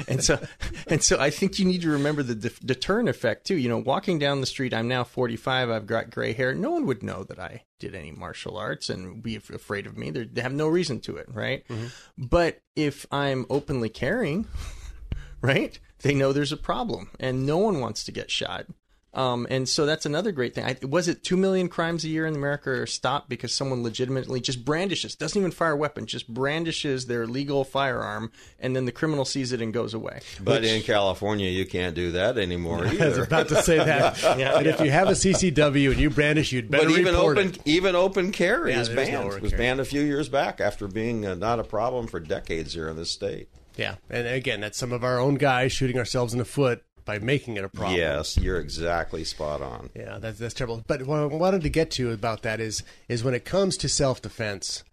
[0.07, 0.39] and so,
[0.87, 3.55] and so, I think you need to remember the de- deterrent effect too.
[3.55, 5.69] You know, walking down the street, I'm now 45.
[5.69, 6.53] I've got gray hair.
[6.53, 10.11] No one would know that I did any martial arts and be afraid of me.
[10.11, 11.67] They're, they have no reason to it, right?
[11.67, 11.87] Mm-hmm.
[12.17, 14.47] But if I'm openly carrying,
[15.41, 15.77] right?
[16.01, 18.65] They know there's a problem, and no one wants to get shot.
[19.13, 20.65] Um, and so that's another great thing.
[20.65, 24.41] I, was it two million crimes a year in America are stopped because someone legitimately
[24.41, 28.91] just brandishes, doesn't even fire a weapon, just brandishes their legal firearm, and then the
[28.91, 30.21] criminal sees it and goes away.
[30.41, 33.03] But in California, you can't do that anymore Either.
[33.05, 34.21] I was about to say that.
[34.43, 34.57] Yeah.
[34.57, 37.49] And if you have a CCW and you brandish, you'd better But even report open
[37.51, 37.61] it.
[37.65, 39.41] even open carry Yeah, is there's no banned.
[39.41, 39.61] was carry.
[39.63, 42.95] banned a few years back after being uh, not a problem for decades here in
[42.95, 43.47] this state.
[43.77, 47.19] Yeah, and again, that's some of our own guys shooting ourselves in the foot by
[47.19, 47.97] making it a problem.
[47.97, 49.89] Yes, you're exactly spot on.
[49.95, 50.83] Yeah, that's that's terrible.
[50.87, 53.89] But what I wanted to get to about that is is when it comes to
[53.89, 54.83] self defense,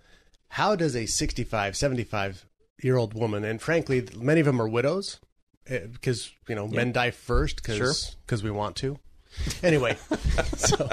[0.48, 2.46] how does a 65, 75
[2.82, 5.20] year old woman, and frankly, many of them are widows,
[5.66, 8.38] eh, because you know men die first because Sure.
[8.42, 8.98] we want to.
[9.62, 9.96] Anyway,
[10.56, 10.88] so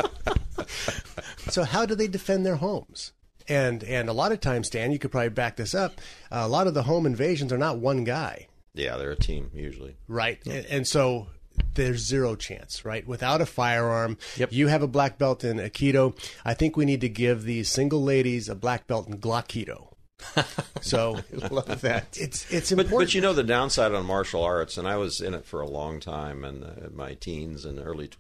[1.50, 3.14] so how do they defend their homes?
[3.50, 5.94] And and a lot of times, Stan, you could probably back this up.
[6.32, 8.48] a lot of the home invasions are not one guy.
[8.78, 9.98] Yeah, they're a team usually.
[10.08, 10.40] Right.
[10.46, 11.28] And, and so
[11.74, 13.06] there's zero chance, right?
[13.08, 14.18] Without a firearm,
[14.50, 16.16] you have a black belt in Aikido.
[16.46, 19.90] I think we need to give these single ladies a black belt in Glockido.
[20.82, 21.20] So
[21.52, 22.18] love that.
[22.20, 23.10] It's it's But, important.
[23.10, 25.68] but you know the downside on martial arts, and I was in it for a
[25.68, 28.12] long time, in uh, my teens and early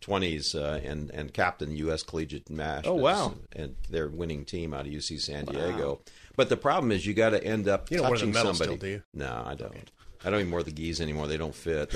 [0.00, 2.02] twenties, uh, and and captain U.S.
[2.02, 2.84] Collegiate Mash.
[2.86, 3.34] Oh, wow.
[3.54, 6.00] And their winning team out of UC San Diego.
[6.36, 8.64] But the problem is, you got to end up You don't wear the touching somebody.
[8.64, 9.02] still, do you?
[9.14, 9.90] No, I don't.
[10.24, 11.26] I don't even wear the geese anymore.
[11.28, 11.90] They don't fit.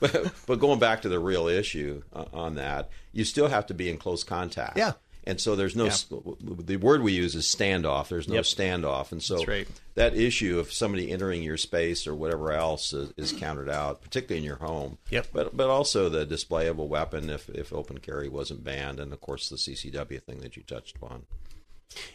[0.00, 3.74] but, but going back to the real issue uh, on that, you still have to
[3.74, 4.76] be in close contact.
[4.76, 4.92] Yeah.
[5.24, 5.92] And so there's no, Yeah.
[6.40, 8.08] the word we use is standoff.
[8.08, 8.44] There's no Yep.
[8.44, 9.12] standoff.
[9.12, 9.68] And so right.
[9.94, 14.38] that issue of somebody entering your space or whatever else is, is counted out, particularly
[14.38, 14.98] in your home.
[15.10, 15.28] Yep.
[15.32, 19.12] But but also the display of a weapon if, if open carry wasn't banned, and
[19.12, 21.26] of course the CCW thing that you touched upon.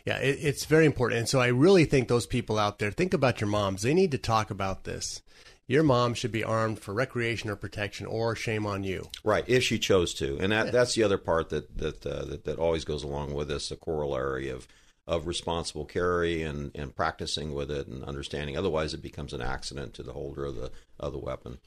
[0.05, 1.19] Yeah, it, it's very important.
[1.19, 3.81] And so I really think those people out there, think about your moms.
[3.81, 5.21] They need to talk about this.
[5.67, 9.09] Your mom should be armed for recreation or protection, or shame on you.
[9.25, 12.45] Right, if she chose to, and that, that's the other part that that, uh, that
[12.45, 14.65] that always goes along with this, a corollary of
[15.07, 18.57] of responsible carry and, and practicing with it and understanding.
[18.57, 21.59] Otherwise, it becomes an accident to the holder of the of the weapon.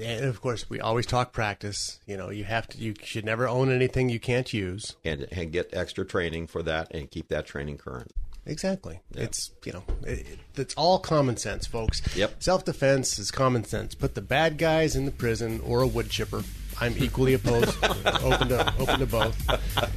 [0.00, 1.98] And of course, we always talk practice.
[2.06, 2.78] You know, you have to.
[2.78, 4.96] You should never own anything you can't use.
[5.04, 8.12] and and get extra training for that and keep that training current.
[8.46, 9.00] Exactly.
[9.14, 12.00] It's you know, it- it's all common sense, folks.
[12.16, 12.42] Yep.
[12.42, 13.94] Self defense is common sense.
[13.94, 16.42] Put the bad guys in the prison or a wood chipper.
[16.80, 17.76] I'm equally opposed,
[18.22, 19.48] open to open to both.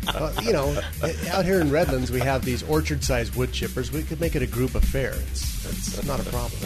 [0.08, 0.82] Uh, you know,
[1.30, 3.91] out here in Redlands, we have these orchard-sized wood chippers.
[3.91, 5.13] We could make it a group affair.
[5.13, 6.62] It's it's not a problem.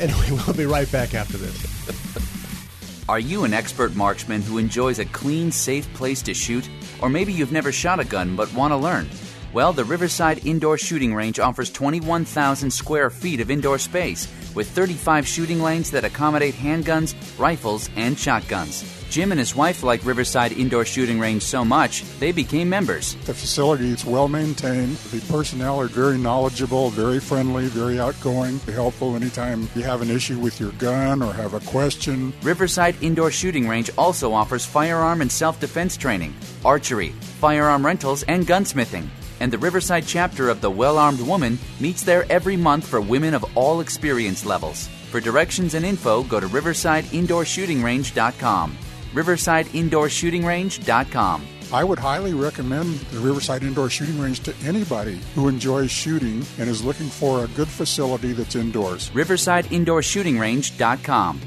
[0.00, 3.08] Anyway, we'll be right back after this.
[3.08, 6.68] Are you an expert marksman who enjoys a clean, safe place to shoot?
[7.00, 9.08] Or maybe you've never shot a gun but want to learn?
[9.54, 15.26] Well, the Riverside Indoor Shooting Range offers 21,000 square feet of indoor space with 35
[15.26, 18.97] shooting lanes that accommodate handguns, rifles, and shotguns.
[19.10, 23.14] Jim and his wife like Riverside Indoor Shooting Range so much, they became members.
[23.24, 24.96] The facility is well maintained.
[25.10, 30.38] The personnel are very knowledgeable, very friendly, very outgoing, helpful anytime you have an issue
[30.38, 32.34] with your gun or have a question.
[32.42, 38.46] Riverside Indoor Shooting Range also offers firearm and self defense training, archery, firearm rentals, and
[38.46, 39.08] gunsmithing.
[39.40, 43.34] And the Riverside chapter of the Well Armed Woman meets there every month for women
[43.34, 44.88] of all experience levels.
[45.10, 48.78] For directions and info, go to riversideindoorshootingrange.com.
[49.14, 51.46] riversideindoorshootingrange.com.
[51.70, 56.66] I would highly recommend the Riverside Indoor Shooting Range to anybody who enjoys shooting and
[56.68, 59.10] is looking for a good facility that's indoors.
[59.10, 61.40] riversideindoorshootingrange.com.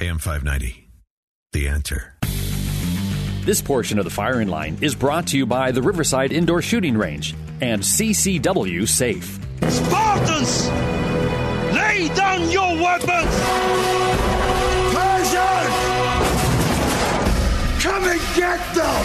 [0.00, 0.88] AM 590.
[1.52, 2.14] The answer.
[3.44, 6.96] This portion of the firing line is brought to you by the Riverside Indoor Shooting
[6.96, 9.38] Range and CCW Safe.
[9.68, 10.68] Spartans!
[11.74, 14.01] Lay down your weapons!
[18.02, 19.04] Come and get them!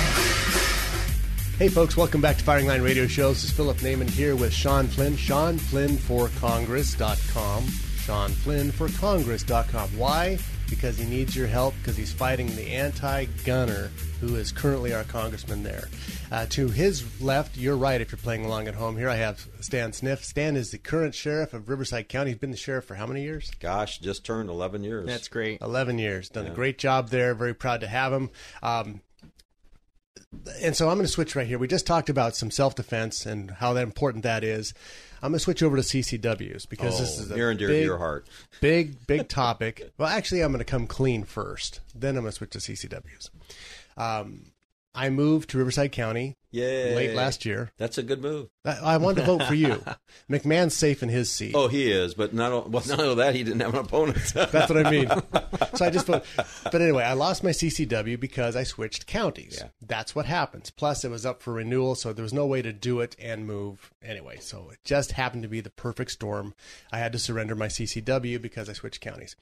[1.60, 3.30] Hey, folks, welcome back to Firing Line Radio Show.
[3.30, 5.16] This is Philip Naiman here with Sean Flynn.
[5.16, 7.64] Sean Flynn for Congress.com.
[8.00, 9.90] Sean Flynn for Congress.com.
[10.00, 10.40] Why?
[10.70, 15.04] Because he needs your help because he's fighting the anti gunner who is currently our
[15.06, 15.88] congressman there.
[16.32, 18.98] Uh, to his left, you're right if you're playing along at home.
[18.98, 20.24] Here I have Stan Sniff.
[20.26, 22.32] Stan is the current sheriff of Riverside County.
[22.32, 23.50] He's been the sheriff for how many years?
[23.60, 25.06] Gosh, just turned 11 years.
[25.06, 25.62] That's great.
[25.62, 26.28] 11 years.
[26.30, 26.52] Done Yeah.
[26.52, 27.34] a great job there.
[27.34, 28.30] Very proud to have him.
[28.62, 29.02] Um,
[30.62, 31.58] and so I'm going to switch right here.
[31.58, 34.74] We just talked about some self defense and how that important that is.
[35.22, 37.68] I'm going to switch over to CCWs because this Oh, is a near and dear
[37.70, 38.28] to your heart.
[38.62, 39.92] big, big topic.
[39.98, 41.80] well, actually, I'm going to come clean first.
[41.96, 43.30] Then I'm going to switch to CCWs.
[43.98, 44.52] Um,
[44.98, 46.96] I moved to Riverside County Yay.
[46.96, 47.72] late last year.
[47.78, 48.50] That's a good move.
[48.66, 49.84] I, I wanted to vote for you.
[50.30, 51.54] McMahon's safe in his seat.
[51.56, 54.18] Oh, he is, but not o- well, not only that, he didn't have an opponent.
[54.34, 55.08] That's what I mean.
[55.76, 56.24] so I just voted.
[56.64, 59.60] But anyway, I lost my CCW because I switched counties.
[59.62, 59.70] Yeah.
[59.86, 60.72] That's what happens.
[60.72, 63.46] Plus, it was up for renewal, so there was no way to do it and
[63.46, 64.38] move anyway.
[64.40, 66.56] So it just happened to be the perfect storm.
[66.92, 69.36] I had to surrender my CCW because I switched counties.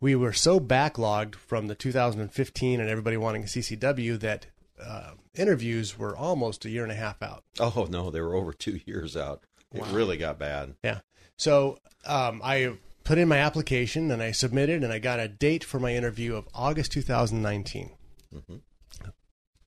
[0.00, 4.46] We were so backlogged from the 2015 and everybody wanting a CCW that
[4.84, 7.44] uh, interviews were almost a year and a half out.
[7.58, 9.42] Oh no, they were over two years out.
[9.72, 10.74] It really got bad.
[10.82, 11.00] Yeah.
[11.36, 15.64] So um, I put in my application and I submitted and I got a date
[15.64, 17.90] for my interview of August 2019.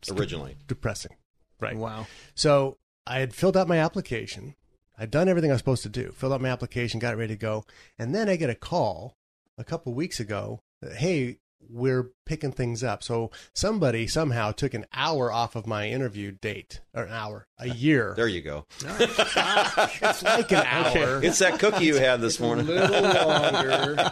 [0.10, 1.16] Originally, Depressing.
[1.60, 1.76] Right.
[1.76, 2.08] Wow.
[2.34, 4.56] So I had filled out my application.
[4.98, 6.12] I'd done everything I was supposed to do.
[6.12, 7.66] Filled out my application, got it ready to go.
[7.98, 9.16] And then I get a call
[9.58, 10.62] a couple weeks ago.
[10.82, 11.38] that, Hey,
[11.70, 13.04] we're picking things up.
[13.04, 17.70] So somebody somehow took an hour off of my interview date, or an hour, a
[17.70, 18.14] uh, year.
[18.16, 18.66] there you go.
[19.00, 21.24] It's like an hour.
[21.24, 22.68] It's that cookie you had this morning.
[22.68, 24.12] A little longer.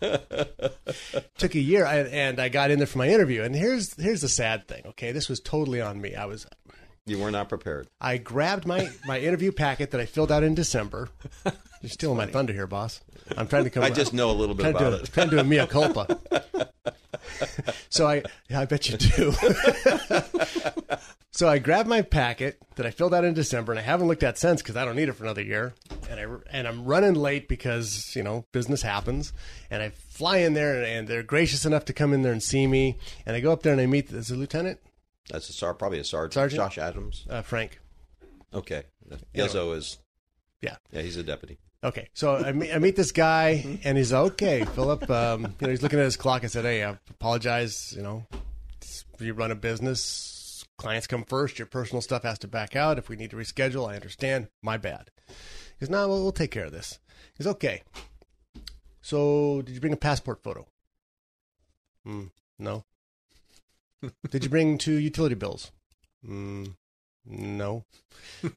[1.38, 3.42] Took a year, and- and I got in there for my interview.
[3.42, 4.82] And here's here's the sad thing.
[4.86, 6.14] Okay, this was totally on me.
[6.14, 6.46] I was
[7.06, 7.88] You were not prepared.
[8.00, 11.08] I grabbed my my interview packet that I filled out in December.
[11.80, 13.00] You're stealing my thunder here, boss.
[13.36, 13.82] I'm trying to come.
[13.84, 15.12] I just know a little bit to about it.
[15.12, 16.18] Trying to do a mea culpa.
[17.88, 19.32] so I, yeah, I bet you do.
[21.30, 24.22] so I grabbed my packet that I filled out in December, and I haven't looked
[24.22, 25.72] at since because I don't need it for another year.
[26.10, 29.32] And I and I'm running late because you know business happens.
[29.70, 32.42] And I fly in there, and, and they're gracious enough to come in there and
[32.42, 32.98] see me.
[33.24, 34.80] And I go up there and I meet a lieutenant,
[35.30, 36.34] That's a sar- probably a sergeant.
[36.34, 36.60] Sergeant?
[36.60, 37.26] Josh Adams.
[37.30, 37.80] uh, Frank.
[38.52, 38.82] Okay.
[39.34, 39.98] Yezzo is.
[40.60, 40.76] Yeah.
[40.92, 41.58] Yeah, he's a deputy.
[41.82, 45.08] Okay, so I meet, I meet this guy, and he's okay, Philip.
[45.08, 46.44] Um, you know, he's looking at his clock.
[46.44, 47.94] I said, "Hey, I apologize.
[47.96, 48.26] You know,
[49.18, 50.66] you run a business.
[50.76, 51.58] Clients come first.
[51.58, 52.98] Your personal stuff has to back out.
[52.98, 54.48] If we need to reschedule, I understand.
[54.62, 56.98] My bad." He goes, "No, we'll, we'll take care of this."
[57.38, 57.82] He's "Okay."
[59.00, 60.66] So, did you bring a passport photo?
[62.04, 62.24] Hmm,
[62.58, 62.84] no.
[64.30, 65.72] did you bring two utility bills?
[66.26, 66.74] Mm,
[67.26, 67.84] no.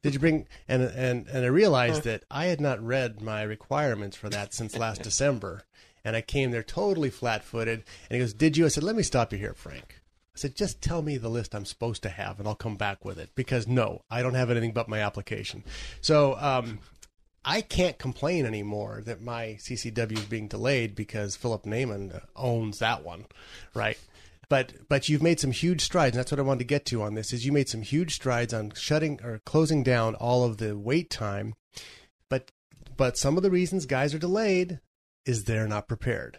[0.02, 4.18] Did you bring and and and I realized that I had not read my requirements
[4.18, 5.64] for that since last December,
[6.04, 7.84] and I came there totally flat-footed.
[8.10, 10.02] And he goes, "Did you?" I said, "Let me stop you here, Frank."
[10.36, 13.06] I said, "Just tell me the list I'm supposed to have, and I'll come back
[13.06, 15.64] with it." Because no, I don't have anything but my application.
[16.02, 16.80] So um,
[17.46, 23.04] I can't complain anymore that my CCW is being delayed because Philip Naiman owns that
[23.04, 23.26] one,
[23.74, 23.98] right?
[24.54, 27.02] But but you've made some huge strides, and that's what I wanted to get to
[27.02, 27.34] on this.
[27.34, 31.10] Is you made some huge strides on shutting or closing down all of the wait
[31.10, 31.56] time,
[32.30, 32.52] but
[32.96, 34.80] but some of the reasons guys are delayed
[35.26, 36.38] is they're not prepared.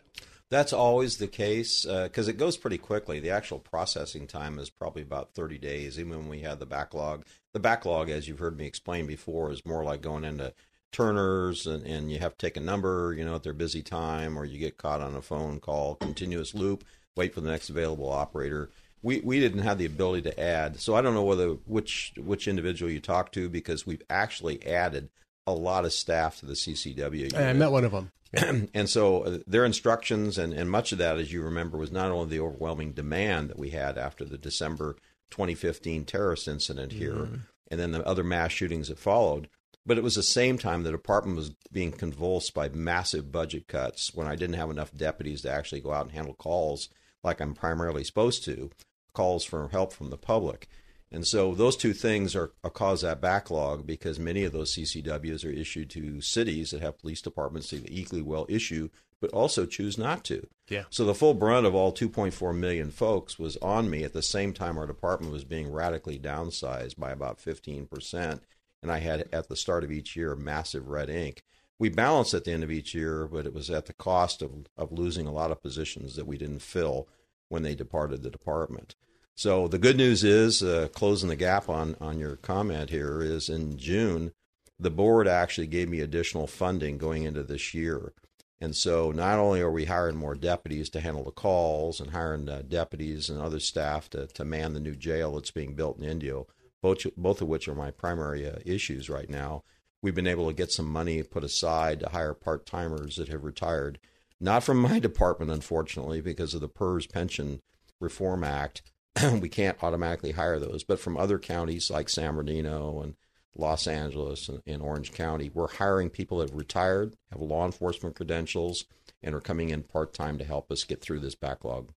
[0.49, 3.19] That's always the case uh, because it goes pretty quickly.
[3.19, 7.25] The actual processing time is probably about 30 days, even when we had the backlog.
[7.53, 10.55] The backlog, as you've heard me explain before, is more like going into
[10.93, 14.39] turners and, and you have to take a number, you know, at their busy time,
[14.39, 16.85] or you get caught on a phone call, continuous loop,
[17.17, 18.71] wait for the next available operator.
[19.03, 22.49] We, we didn't have the ability to add, so I don't know whether which which
[22.49, 25.11] individual you talk to because we've actually added
[25.47, 27.35] a lot of staff to the CCW.
[27.35, 28.11] And I met one of them.
[28.75, 32.11] and so uh, their instructions and, and much of that, as you remember, was not
[32.11, 34.97] only the overwhelming demand that we had after the December
[35.31, 37.29] 2015 terrorist incident here,
[37.71, 39.49] and then the other mass shootings that followed.
[39.87, 44.15] But it was the same time the department was being convulsed by massive budget cuts
[44.15, 46.89] when I didn't have enough deputies to actually go out and handle calls
[47.25, 48.71] like I'm primarily supposed to,
[49.15, 50.69] calls for help from the public.
[51.11, 55.45] And so those two things are, are cause that backlog because many of those CCWs
[55.45, 58.89] are issued to cities that have police departments that equally well issue,
[59.21, 60.49] but also choose not to.
[60.69, 60.85] Yeah.
[60.91, 64.53] So the full brunt of all 2.4 million folks was on me at the same
[64.53, 68.41] time our department was being radically downsized by about 15%.
[68.83, 71.45] And I had at the start of each year massive red ink.
[71.79, 74.67] We balanced at the end of each year, but it was at the cost of,
[74.77, 77.09] of losing a lot of positions that we didn't fill
[77.49, 78.95] when they departed the department.
[79.37, 83.49] So the good news is, uh, closing the gap on on your comment here is
[83.49, 84.33] in June,
[84.79, 88.13] the board actually gave me additional funding going into this year,
[88.61, 92.49] and so not only are we hiring more deputies to handle the calls and hiring
[92.49, 96.05] uh, deputies and other staff to to man the new jail that's being built in
[96.05, 96.47] Indio,
[96.81, 99.65] both both of which are my primary uh, issues right now.
[100.05, 103.43] We've been able to get some money put aside to hire part timers that have
[103.43, 103.99] retired,
[104.39, 107.63] not from my department, unfortunately, because of the PERS Pension
[108.01, 108.83] Reform Act
[109.41, 110.85] we can't automatically hire those.
[110.85, 113.15] But from other counties like San Bernardino and
[113.57, 118.15] Los Angeles and, and, Orange County, we're hiring people that have retired, have law enforcement
[118.15, 118.85] credentials,
[119.23, 121.93] and are coming in part time to help us get through this backlog.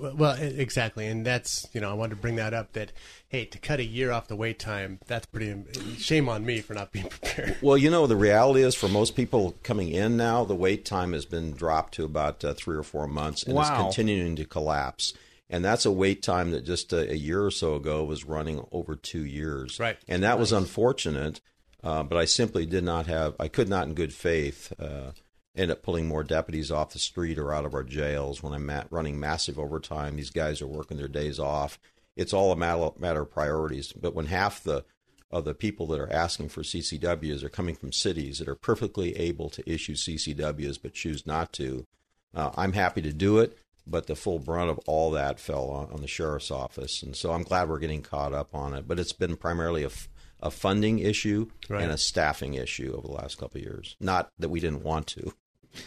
[0.00, 2.72] Yeah, well, exactly, and that's you know I wanted to bring that up.
[2.72, 2.92] That
[3.28, 5.64] hey, to cut a year off the wait time, that's pretty.
[5.98, 7.56] Shame on me for not being prepared.
[7.60, 11.12] Well, you know the reality is for most people coming in now, the wait time
[11.12, 13.62] has been dropped to about uh, three or four months, and wow.
[13.62, 15.14] is continuing to collapse
[15.48, 18.64] and that's a wait time that just a, a, year or so ago was running
[18.72, 19.78] over two years.
[19.78, 20.38] Right, and that nice.
[20.38, 21.40] was unfortunate.
[21.86, 25.12] Uh, but I simply did not have, I could not, in good faith, uh,
[25.56, 28.68] end up pulling more deputies off the street or out of our jails when I'm
[28.70, 30.16] at, running massive overtime.
[30.16, 31.78] These guys are working their days off.
[32.16, 33.92] It's all a matter, matter of priorities.
[33.92, 34.84] But when half the
[35.28, 39.16] of the people that are asking for CCWs are coming from cities that are perfectly
[39.16, 41.84] able to issue CCWs but choose not to,
[42.32, 45.90] uh, I'm happy to do it but the full brunt of all that fell on,
[45.92, 47.02] on, the sheriff's office.
[47.02, 48.88] And so I'm glad we're getting caught up on it.
[48.88, 49.90] But it's been primarily a,
[50.40, 51.82] a funding issue right.
[51.82, 53.96] and a staffing issue over the last couple of years.
[54.00, 55.32] Not that we didn't want to.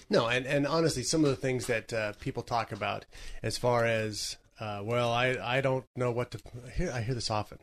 [0.09, 3.05] No, and, and honestly, some of the things that uh, people talk about
[3.43, 7.15] as far as, uh, well, I, I don't know what to, I hear, I hear
[7.15, 7.59] this often.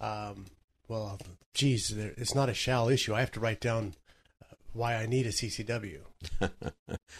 [0.00, 0.46] Um,
[0.88, 1.18] well,
[1.54, 3.14] geez, it's not a shall issue.
[3.14, 3.94] I have to write down
[4.74, 6.00] why I need a CCW.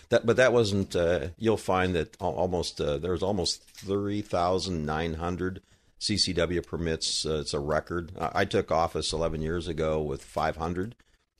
[0.09, 0.94] that, but that wasn't.
[0.94, 5.62] Uh, you'll find that almost uh, there's almost three thousand nine hundred
[6.01, 7.25] CCW permits.
[7.25, 8.12] Uh, it's a record.
[8.18, 10.94] I took office 11 years ago with 500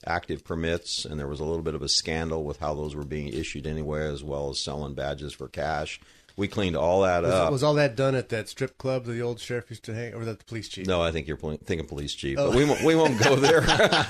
[0.07, 3.05] active permits, and there was a little bit of a scandal with how those were
[3.05, 6.01] being issued anyway, as well as selling badges for cash.
[6.37, 7.53] We cleaned all that was, up.
[7.53, 10.14] Was all that done at that strip club that the old sheriff used to hang,
[10.14, 10.87] or was that the police chief?
[10.87, 12.38] No, I think you're thinking police chief.
[12.38, 12.49] Oh.
[12.49, 13.61] But we won't, we won't go there.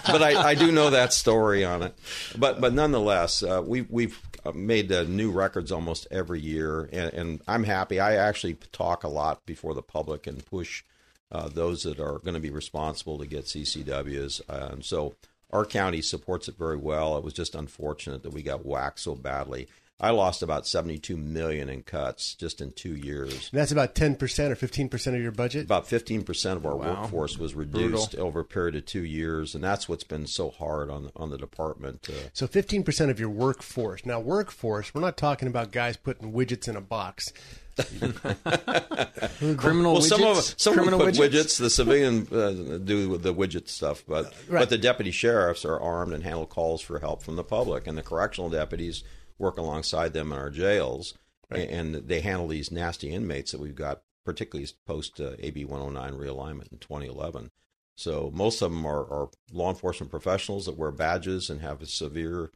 [0.06, 1.94] but I, I do know that story on it.
[2.36, 4.18] But but nonetheless, uh, we we've
[4.54, 8.00] made uh, new records almost every year, and, and, I'm happy.
[8.00, 10.82] I actually talk a lot before the public and push
[11.32, 14.42] uh, those that are going to be responsible to get CCWs.
[14.48, 15.14] Um, so
[15.54, 17.16] our county supports it very well.
[17.16, 19.68] It was just unfortunate that we got whacked so badly.
[20.00, 23.48] I lost about 72 million in cuts just in two years.
[23.52, 24.18] And that's about 10%
[24.50, 25.64] or 15% of your budget?
[25.66, 27.02] About 15% of our Wow.
[27.02, 28.26] workforce was reduced Brutal.
[28.26, 31.38] over a period of two years, and that's what's been so hard on on the
[31.38, 32.08] department.
[32.10, 34.04] Uh, So 15% of your workforce.
[34.04, 37.32] Now, workforce, we're not talking about guys putting widgets in a box.
[39.56, 40.08] Criminal well, widgets.
[40.08, 41.30] some of some Criminal put widgets.
[41.30, 41.58] widgets.
[41.58, 44.60] The civilian uh, do the widget stuff, but Right.
[44.60, 47.96] but the deputy sheriffs are armed and handle calls for help from the public, and
[47.98, 49.02] the correctional deputies
[49.38, 51.14] work alongside them in our jails,
[51.50, 51.68] Right.
[51.68, 56.72] and they handle these nasty inmates that we've got, particularly post uh, AB 109 realignment
[56.72, 57.50] in 2011.
[57.96, 61.86] So most of them are, are law enforcement professionals that wear badges and have a
[61.86, 62.50] severe.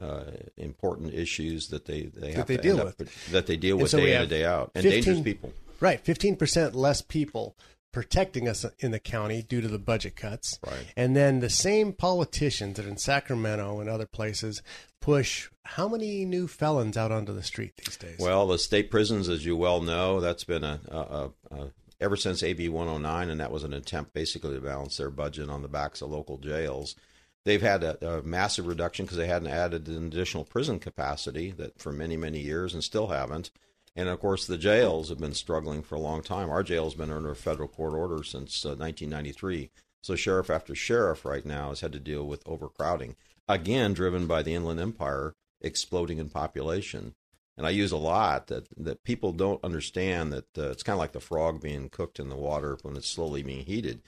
[0.00, 0.24] Uh,
[0.56, 3.26] important issues that they they have they to deal end up- with.
[3.30, 5.52] that they deal with so day in and day out and 15 dangerous people.
[5.78, 7.56] Right, 15% less people
[7.92, 10.58] protecting us in the county due to the budget cuts.
[10.66, 10.86] Right.
[10.96, 14.62] And then the same politicians that in Sacramento and other places
[15.00, 18.16] push how many new felons out onto the street these days?
[18.18, 21.70] Well, the state prisons, as you well know, that's been a, a, a, a
[22.00, 25.62] ever since AB 109, and that was an attempt basically to balance their budget on
[25.62, 26.96] the backs of local jails.
[27.44, 31.78] They've had a, a massive reduction because they hadn't added an additional prison capacity that
[31.78, 33.50] for many many years and still haven't.
[33.96, 36.50] And of course, the jails have been struggling for a long time.
[36.50, 39.70] Our jail's been under a federal court order since uh, 1993.
[40.02, 43.16] So sheriff after sheriff right now has had to deal with overcrowding,
[43.48, 47.14] again driven by the Inland Empire exploding in population.
[47.56, 51.00] And I use a lot that that people don't understand that uh, it's kind of
[51.00, 54.02] like the frog being cooked in the water when it's slowly being heated.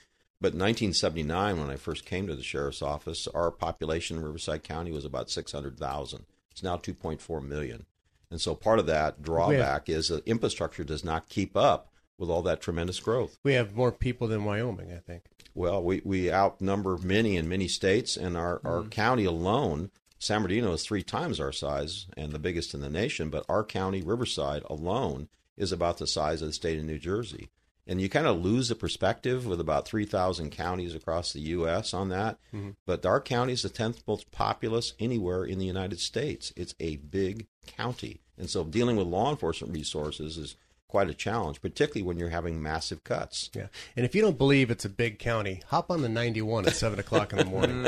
[0.46, 4.62] But in 1979, when I first came to the sheriff's office, our population in Riverside
[4.62, 6.24] County was about 600,000.
[6.52, 7.84] It's now 2.4 million.
[8.30, 12.42] And so part of that drawback is that infrastructure does not keep up with all
[12.42, 13.36] that tremendous growth.
[13.42, 15.24] We have more people than Wyoming, I think.
[15.52, 18.90] Well, we, we outnumber many in many states, and our, our Mm.
[18.92, 19.90] county alone,
[20.20, 23.64] San Bernardino is three times our size and the biggest in the nation, but our
[23.64, 25.26] county, Riverside, alone
[25.56, 27.48] is about the size of the state of New Jersey.
[27.88, 31.94] And you kind of lose the perspective with about 3,000 counties across the U.S.
[31.94, 32.38] on that.
[32.52, 32.74] Mhm.
[32.84, 36.52] But our county is the 10th most populous anywhere in the United States.
[36.56, 38.20] It's a big county.
[38.36, 40.56] And so dealing with law enforcement resources is
[40.88, 43.50] quite a challenge, particularly when you're having massive cuts.
[43.54, 43.66] Yeah.
[43.96, 46.98] And if you don't believe it's a big county, hop on the 91 at 7
[46.98, 47.84] o'clock in the morning.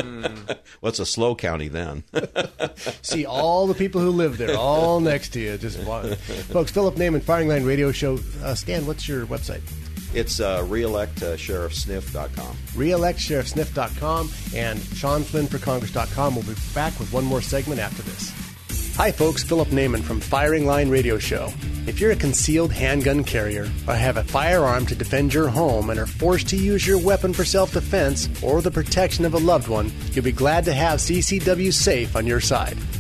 [0.81, 2.05] well, it's a slow county then.
[3.03, 5.57] See all the people who live there all next to you.
[5.59, 8.19] Just Folks, Philip Naiman, Firing Line Radio Show.
[8.43, 9.63] Uh, Stan, what's your website?
[10.19, 12.57] It's uh, reelectsheriffsniff.com.
[12.75, 16.35] reelectsheriffsniff.com and Sean Flynn for Congress.com.
[16.35, 18.33] We'll be back with one more segment after this.
[18.97, 19.45] Hi, folks.
[19.45, 21.53] Philip Naiman from Firing Line Radio Show.
[21.87, 26.01] If you're a concealed handgun carrier or have a firearm to defend your home and
[26.01, 29.69] are forced to use your weapon for self defense or the protection of a loved
[29.69, 32.77] one, you'll be glad to have CCW Safe on your side.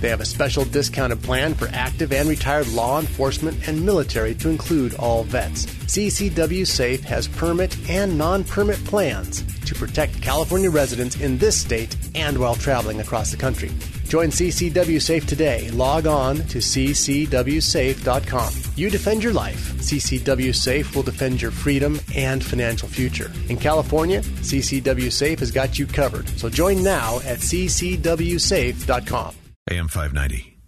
[0.00, 4.48] They have a special discounted plan for active and retired law enforcement and military to
[4.48, 5.66] include all vets.
[5.66, 11.96] CCW Safe has permit and non permit plans to protect California residents in this state
[12.14, 13.70] and while traveling across the country.
[14.04, 15.70] Join CCW Safe today.
[15.70, 18.54] Log on to ccwsafe.com.
[18.76, 19.72] You defend your life.
[19.78, 23.32] CCW Safe will defend your freedom and financial future.
[23.48, 26.28] In California, CCW Safe has got you covered.
[26.38, 29.34] So join now at ccwsafe.com.
[29.68, 30.58] AM 590.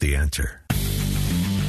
[0.00, 0.60] The answer.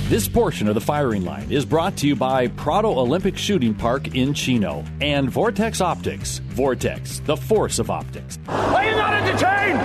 [0.09, 4.13] This portion of the firing line is brought to you by Prado Olympic Shooting Park
[4.13, 6.39] in Chino and Vortex Optics.
[6.49, 8.37] Vortex, the force of optics.
[8.49, 9.79] Are you not entertained?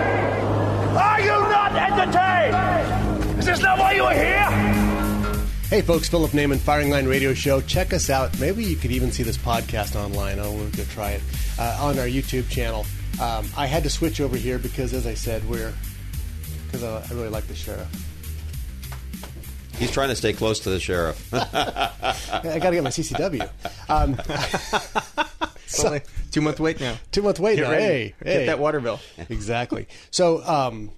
[0.97, 3.38] Are you not entertained?
[3.38, 5.47] Is this not why you are here?
[5.68, 7.61] Hey folks, Philip Naiman, Firing Line Radio Show.
[7.61, 8.36] Check us out.
[8.41, 10.41] Maybe you could even see this podcast online.
[10.41, 11.22] Oh, we're going to try it
[11.57, 12.84] uh, on our YouTube channel.
[13.22, 15.72] Um, I had to switch over here because, as I said, we're
[16.70, 17.88] because uh, I really like the sheriff.
[19.78, 21.32] He's trying to stay close to the sheriff.
[21.34, 21.42] I
[22.30, 23.48] got to get my CCW.
[23.88, 24.18] Um,
[25.72, 26.96] It's only two month wait now.
[27.12, 27.70] Two month wait Get now.
[27.70, 27.84] ready.
[27.84, 29.00] Hey, Get that water bill.
[29.28, 29.86] exactly.
[30.10, 30.90] So um,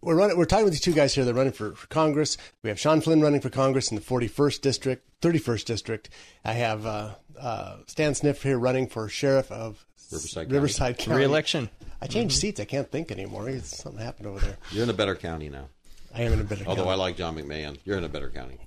[0.00, 0.36] we're running.
[0.36, 1.24] We're talking with these two guys here.
[1.24, 2.36] They're running for, for Congress.
[2.62, 6.10] We have Sean Flynn running for Congress in the 41st district, 31st district.
[6.44, 10.54] I have uh, uh, Stan Sniff here running for sheriff of Riverside County.
[10.54, 11.18] Riverside County.
[11.18, 11.70] Re-election.
[12.02, 12.40] I changed mm-hmm.
[12.40, 12.60] seats.
[12.60, 13.48] I can't think anymore.
[13.48, 14.56] It's, something happened over there.
[14.70, 15.68] You're in a better county now.
[16.14, 16.64] I am in a better.
[16.66, 16.94] Although county.
[16.94, 18.58] I like John McMahon, you're in a better county.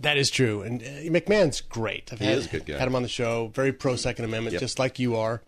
[0.00, 2.12] That is true, and uh, McMahon's great.
[2.12, 2.78] I've He had, is a good guy.
[2.78, 3.48] Had him on the show.
[3.48, 4.60] Very pro Second Amendment, Yep.
[4.60, 5.42] just like you are.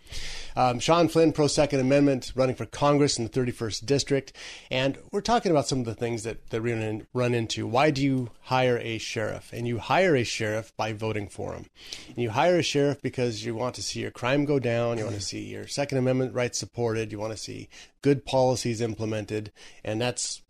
[0.56, 4.32] Um, Sean Flynn, pro Second Amendment, running for Congress in the 31st district,
[4.68, 7.64] and we're talking about some of the things that that we run, in, run into.
[7.64, 9.52] Why do you hire a sheriff?
[9.52, 11.66] And you hire a sheriff by voting for him.
[12.08, 14.98] And you hire a sheriff because you want to see your crime go down.
[14.98, 17.12] You want to see your Second Amendment rights supported.
[17.12, 17.68] You want to see
[18.02, 19.52] good policies implemented,
[19.84, 20.42] and that's.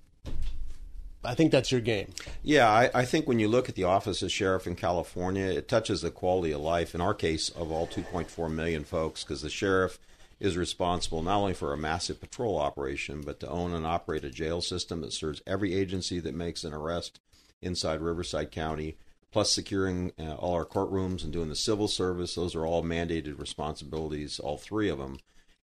[1.23, 2.13] I think that's your game.
[2.43, 5.69] Yeah, I, I think when you look at the office of sheriff in California, it
[5.69, 9.51] touches the quality of life, in our case, of all 2.4 million folks, because the
[9.51, 9.99] sheriff
[10.41, 14.31] is responsible not only for a massive patrol operation, but to own and operate a
[14.31, 17.21] jail system that serves every agency that makes an arrest
[17.61, 18.97] inside Riverside County,
[19.31, 22.35] plus securing uh, all our courtrooms and doing the civil service.
[22.35, 25.19] Those are all mandated responsibilities, all three of them.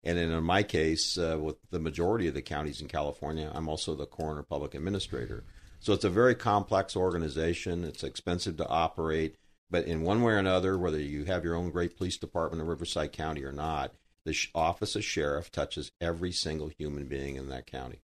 [0.07, 3.93] And in my case, uh, with the majority of the counties in California, I'm also
[3.93, 5.43] the coroner public administrator.
[5.81, 7.83] So it's a very complex organization.
[7.83, 9.35] It's expensive to operate,
[9.69, 12.67] but in one way or another, whether you have your own great police department in
[12.69, 13.91] Riverside County or not,
[14.23, 17.99] the office of sheriff touches every single human being in that county,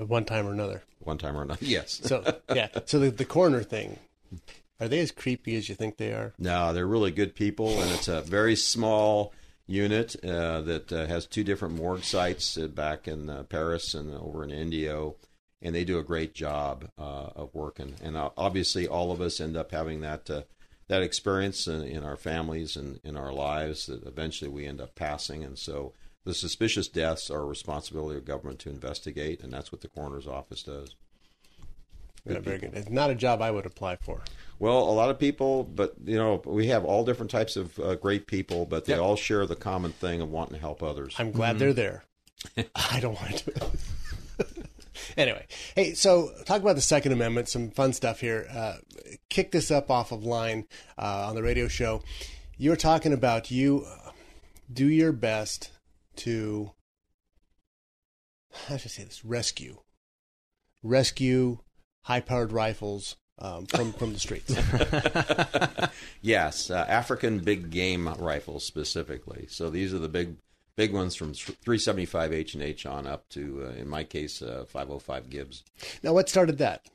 [0.00, 0.82] At one time or another.
[0.98, 1.64] one time or another.
[1.64, 2.00] Yes.
[2.04, 3.98] So yeah, so the the coroner thing,
[4.80, 6.34] are they as creepy as you think they are?
[6.38, 9.32] No, they're really good people, and it's a very small
[9.68, 14.12] unit uh, that uh, has two different morgue sites uh, back in uh, Perris and
[14.14, 15.16] over in Indio,
[15.62, 17.94] and they do a great job uh, of working.
[18.02, 20.28] And obviously, all of us end up having that
[20.88, 24.94] that experience in, in our families and in our lives that eventually we end up
[24.94, 25.44] passing.
[25.44, 25.92] And so,
[26.24, 30.26] the suspicious deaths are a responsibility of government to investigate, and that's what the coroner's
[30.26, 30.96] office does.
[32.28, 32.74] Yeah, very good.
[32.74, 34.22] It's not a job I would apply for.
[34.58, 37.94] Well, a lot of people, but you know, we have all different types of uh,
[37.94, 39.02] great people, but they Yep.
[39.02, 41.14] all share the common thing of wanting to help others.
[41.18, 42.04] I'm glad they're there.
[42.74, 43.70] I don't want to.
[45.16, 47.48] anyway, hey, so talk about the Second Amendment.
[47.48, 48.46] Some fun stuff here.
[48.52, 48.74] Uh,
[49.28, 50.66] kick this up off of line
[50.98, 52.02] uh, on the radio show.
[52.56, 54.10] You're talking about you uh,
[54.72, 55.70] do your best
[56.16, 56.72] to
[58.66, 59.24] how should I say this?
[59.24, 59.78] Rescue,
[60.82, 61.58] rescue
[62.02, 64.54] high-powered rifles um, from from the streets.
[66.22, 69.46] yes, uh, African big game rifles specifically.
[69.48, 70.36] So these are the big
[70.76, 74.64] big ones from 375 H and H on up to, uh, in my case, uh,
[74.68, 75.64] 505 Gibbs.
[76.02, 76.86] now, what started that?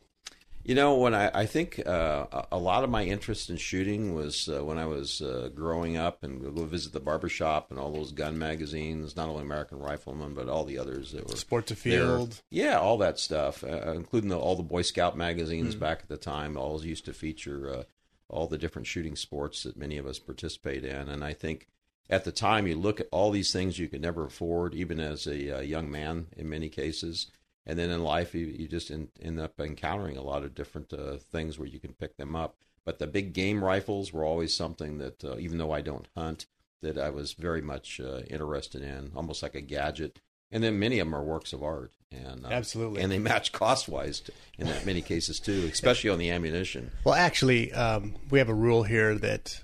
[0.65, 4.47] You know, when I, I think uh, a- lot of my interest in shooting was
[4.47, 8.13] uh, when I was uh, growing up and go visit the barbershop and all those
[8.13, 11.99] gun magazines, not only American Rifleman, but all the others that were Sport to there.
[12.17, 12.41] Field.
[12.49, 15.79] Yeah, all that stuff, uh, including the, all the Boy Scout magazines Mm.
[15.79, 16.55] back at the time.
[16.55, 17.83] Always used to feature uh,
[18.29, 21.09] all the different shooting sports that many of us participate in.
[21.09, 21.67] And I think
[22.09, 25.27] at the time, you look at all these things you could never afford, even as
[25.27, 27.27] a uh, young man in many cases.
[27.65, 30.91] And then in life, you, you just in, end up encountering a lot of different
[30.91, 32.57] uh, things where you can pick them up.
[32.85, 36.47] But the big game rifles were always something that, uh, even though I don't hunt,
[36.81, 40.19] that I was very much uh, interested in, almost like a gadget.
[40.51, 43.01] And then many of them are works of art, and uh, Absolutely.
[43.01, 44.21] and they match cost wise
[44.59, 46.91] in that many cases too, especially on the ammunition.
[47.03, 49.63] Well, actually, um, we have a rule here that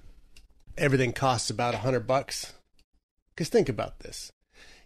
[0.78, 2.54] everything costs about a hundred bucks.
[3.36, 4.32] Because think about this,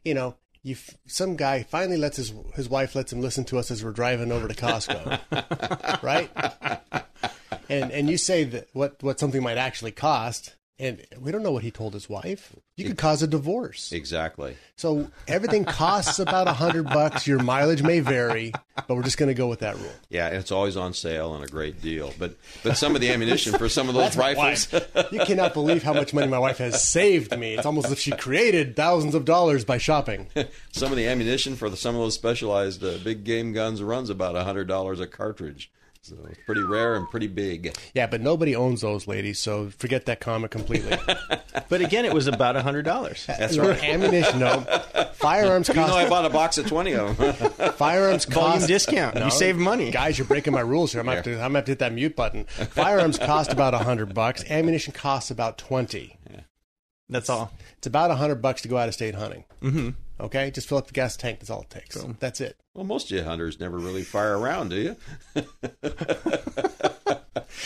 [0.03, 3.59] you know, you f- some guy finally lets his his wife lets him listen to
[3.59, 6.31] us as we're driving over to Costco, right?
[7.69, 11.51] And and you say that what what something might actually cost, and we don't know
[11.51, 12.55] what he told his wife.
[12.75, 13.91] You could cause a divorce.
[13.91, 14.57] Exactly.
[14.75, 17.27] So everything costs about a hundred bucks.
[17.27, 19.91] Your mileage may vary, but we're just going to go with that rule.
[20.09, 22.11] Yeah, and it's always on sale and a great deal.
[22.17, 24.67] But but some of the ammunition for some of those rifles.
[25.11, 27.53] You cannot believe how much money my wife has saved me.
[27.53, 30.27] It's almost as if she created thousands of dollars by shopping.
[30.71, 34.09] some of the ammunition for the, some of those specialized uh, big game guns runs
[34.09, 35.71] about a hundred dollars a cartridge.
[36.03, 37.77] So it's pretty rare and pretty big.
[37.93, 40.97] Yeah, but nobody owns those ladies, so forget that comment completely.
[41.69, 43.25] But again, it was about a hundred dollars.
[43.27, 43.81] That's right.
[43.83, 44.61] Ammunition, no.
[45.13, 45.93] Firearms You know, cost.
[45.93, 47.33] I bought a box of twenty of them.
[47.73, 49.15] Firearms Volume cost discount.
[49.17, 49.89] You save money.
[49.91, 50.17] guys.
[50.17, 50.99] You're breaking my rules here.
[51.01, 52.45] I'm gonna, have to, I'm gonna have to hit that mute button.
[52.45, 54.43] Firearms cost about a hundred bucks.
[54.49, 56.17] Ammunition costs about twenty.
[57.07, 57.51] That's all.
[57.77, 59.45] It's about a hundred bucks to go out of state hunting.
[59.61, 59.89] Mm-hmm.
[60.19, 61.39] Okay, just fill up the gas tank.
[61.39, 61.97] That's all it takes.
[62.19, 62.57] That's it.
[62.73, 64.95] Well, most of you hunters never really fire around, do you?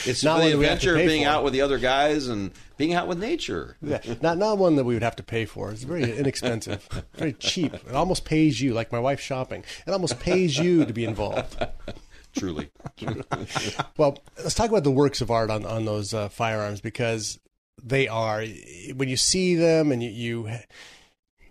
[0.06, 1.30] it's Not the that we have to adventure of being for.
[1.30, 3.78] out with the other guys and being out with nature.
[3.82, 5.72] Yeah, not not one that we would have to pay for.
[5.72, 7.74] It's very inexpensive, very cheap.
[7.74, 9.64] It almost pays you, like my wife's shopping.
[9.86, 11.66] It almost pays you to be involved.
[12.38, 12.70] Truly.
[13.98, 17.40] Well, let's talk about the works of art on on those uh, firearms because
[17.84, 18.44] they are
[18.96, 20.50] when you see them and you, you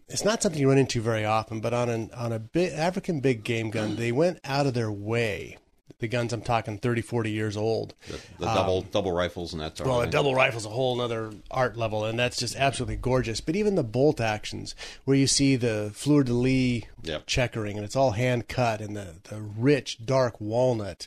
[0.08, 1.60] it's not something you run into very often.
[1.60, 4.90] But on an on a big African big game gun, they went out of their
[4.90, 5.58] way.
[5.98, 7.94] The guns I'm talking 30, 40 years old.
[8.08, 10.12] The, the double um, double rifles and that sort Well, of a thing.
[10.12, 13.40] double rifle's a whole other art level, and that's just absolutely gorgeous.
[13.40, 14.74] But even the bolt actions,
[15.06, 17.24] where you see the fleur de lis Yep.
[17.26, 21.06] checkering, and it's all hand cut, and the, the rich dark walnut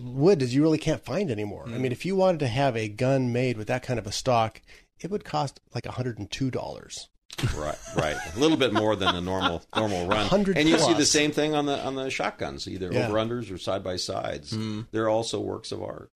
[0.00, 1.64] wood that you really can't find anymore.
[1.66, 1.82] I hmm.
[1.82, 4.60] mean, if you wanted to have a gun made with that kind of a stock,
[5.00, 7.08] it would cost like hundred and two dollars.
[7.54, 8.16] Right, right.
[8.34, 10.28] A little bit more than a normal normal run.
[10.56, 13.08] and you see the same thing on the on the shotguns, either Yeah.
[13.08, 14.52] over unders or side by sides.
[14.52, 14.86] Mm.
[14.90, 16.10] They're also works of art.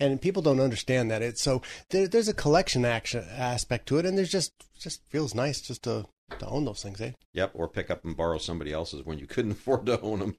[0.00, 4.06] and people don't understand that it's so there, there's a collection action aspect to it,
[4.06, 6.06] and there's just just feels nice just to
[6.38, 7.12] to own those things, eh?
[7.34, 10.36] Yep, or pick up and borrow somebody else's when you couldn't afford to own them.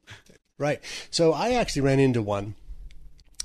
[0.58, 0.80] Right.
[1.12, 2.56] So I actually ran into one.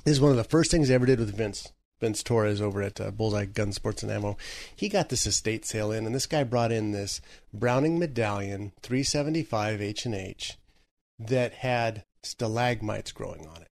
[0.03, 1.71] This is one of the first things I ever did with Vince.
[2.01, 4.35] Vince Torres over at uh, Bullseye Gun Sports and Ammo.
[4.75, 7.21] He got this estate sale in, and this guy brought in this
[7.53, 10.57] Browning Medallion 375 H and H
[11.19, 13.67] that had stalagmites growing on it.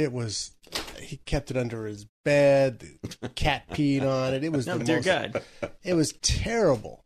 [0.00, 0.52] It was.
[1.00, 2.82] He kept it under his bed.
[3.20, 4.42] The cat peed on it.
[4.44, 5.42] It was Oh, the dear most- God.
[5.82, 7.01] It was terrible.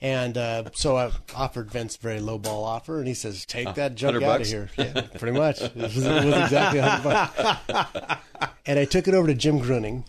[0.00, 3.74] And uh, so I offered Vince a very low ball offer, and he says, "Take
[3.74, 5.62] that junk 100 out of here." Yeah, pretty much.
[5.62, 8.50] It was, it was exactly 100 bucks.
[8.66, 10.04] And I took it over to Jim Gruning,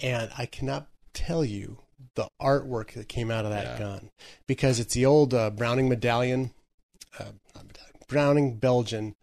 [0.00, 1.80] and I cannot tell you
[2.14, 4.10] the artwork that came out of that gun
[4.46, 6.52] because it's the old uh, Browning medallion,
[7.18, 7.24] uh,
[7.54, 9.14] not medallion, Browning Belgian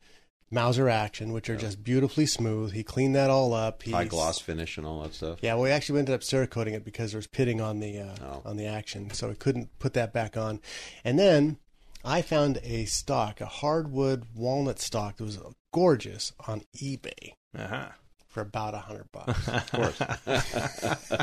[0.51, 2.73] Mauser action, which are just beautifully smooth.
[2.73, 3.83] He cleaned that all up.
[3.83, 5.39] He High gloss finish and all that stuff.
[5.41, 8.15] yeah, well, we actually ended up Cerakoting it because there was pitting on the uh,
[8.21, 8.41] Oh.
[8.45, 10.59] on the action, so we couldn't put that back on.
[11.05, 11.57] And then
[12.03, 15.39] I found a stock, a hardwood walnut stock that was
[15.73, 17.89] gorgeous on eBay Uh-huh.
[18.27, 19.47] for about a hundred bucks.
[19.47, 20.01] of course.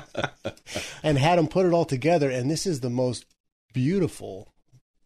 [1.02, 2.30] and had them put it all together.
[2.30, 3.24] And this is the most
[3.72, 4.52] beautiful.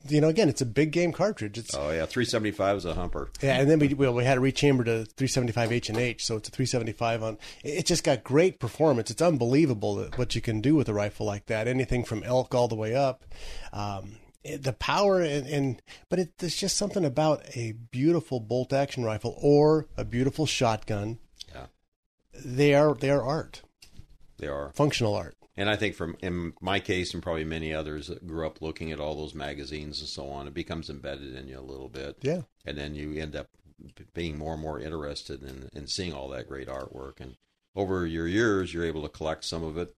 [0.08, 1.58] You know, again, it's a big game cartridge.
[1.58, 3.30] It's oh yeah, 375 is a humper.
[3.40, 6.36] Yeah, and then we well, we had it rechambered to 375 H and H, so
[6.36, 7.38] it's a 375 on.
[7.62, 9.10] It just got great performance.
[9.10, 11.68] It's unbelievable what you can do with a rifle like that.
[11.68, 13.24] Anything from elk all the way up.
[13.72, 19.04] Um, the power and, and but it, there's just something about a beautiful bolt action
[19.04, 21.18] rifle or a beautiful shotgun.
[21.54, 21.66] Yeah,
[22.44, 23.62] they are they are art.
[24.38, 25.36] They are functional art.
[25.56, 28.90] And I think from in my case and probably many others that grew up looking
[28.90, 32.16] at all those magazines and so on, it becomes embedded in you a little bit.
[32.22, 32.42] Yeah.
[32.64, 33.48] And then you end up
[34.14, 37.20] being more and more interested in, in seeing all that great artwork.
[37.20, 37.36] And
[37.76, 39.94] over your years, you're able to collect some of it.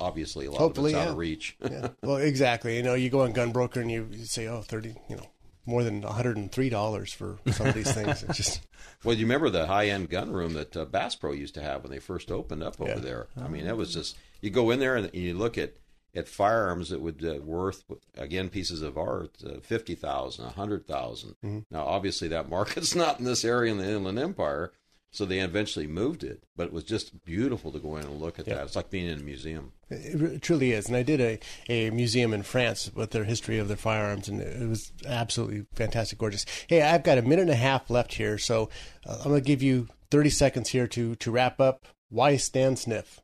[0.00, 1.08] Obviously, a lot Hopefully, of it's yeah.
[1.08, 1.56] out of reach.
[1.60, 1.88] yeah.
[2.02, 2.76] Well, exactly.
[2.76, 5.26] You know, you go on Gunbroker and you, you say, oh, 30, you know,
[5.66, 8.22] more than $103 for some of these things.
[8.22, 8.60] It's just.
[9.02, 11.82] Well, you remember the high end gun room that uh, Bass Pro used to have
[11.82, 12.98] when they first opened up over Yeah.
[13.00, 13.26] there?
[13.42, 15.74] I mean, it was just you go in there and you look at
[16.16, 17.82] at firearms that would uh, worth
[18.16, 21.34] again pieces of art uh, fifty thousand, a hundred thousand.
[21.44, 21.64] Mhm.
[21.70, 24.72] Now, obviously, that market's not in this area in the Inland Empire,
[25.10, 26.44] so they eventually moved it.
[26.56, 28.54] But it was just beautiful to go in and look at Yeah.
[28.56, 28.64] that.
[28.66, 29.72] It's like being in a museum.
[29.90, 30.86] It truly is.
[30.86, 31.38] And I did a,
[31.68, 36.18] a museum in France with their history of their firearms, and it was absolutely fantastic,
[36.18, 36.46] gorgeous.
[36.68, 38.70] Hey, I've got a minute and a half left here, so
[39.06, 41.86] uh, I'm going to give you 30 seconds here to, to wrap up.
[42.08, 43.20] Why Stan Sniff?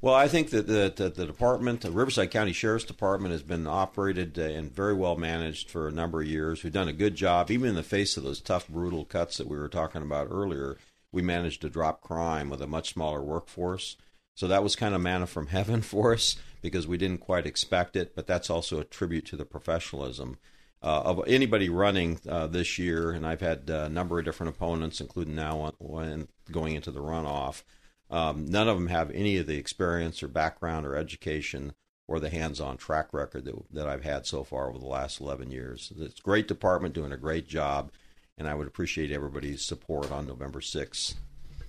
[0.00, 3.66] Well, I think that the, the, the department, the Riverside County Sheriff's Department, has been
[3.66, 6.62] operated uh, and very well managed for a number of years.
[6.62, 9.46] We've done a good job, even in the face of those tough, brutal cuts that
[9.46, 10.76] we were talking about earlier.
[11.10, 13.96] We managed to drop crime with a much smaller workforce.
[14.34, 17.96] So that was kind of manna from heaven for us because we didn't quite expect
[17.96, 18.14] it.
[18.14, 20.38] But that's also a tribute to the professionalism
[20.82, 23.10] uh, of anybody running uh, this year.
[23.12, 27.00] And I've had uh, a number of different opponents, including now one going into the
[27.00, 27.62] runoff.
[28.10, 31.74] Um, none of them have any of the experience or background or education
[32.06, 35.50] or the hands-on track record that, that I've had so far over the last 11
[35.50, 35.92] years.
[35.98, 37.90] It's a great department doing a great job,
[38.36, 41.14] and I would appreciate everybody's support on November 6th.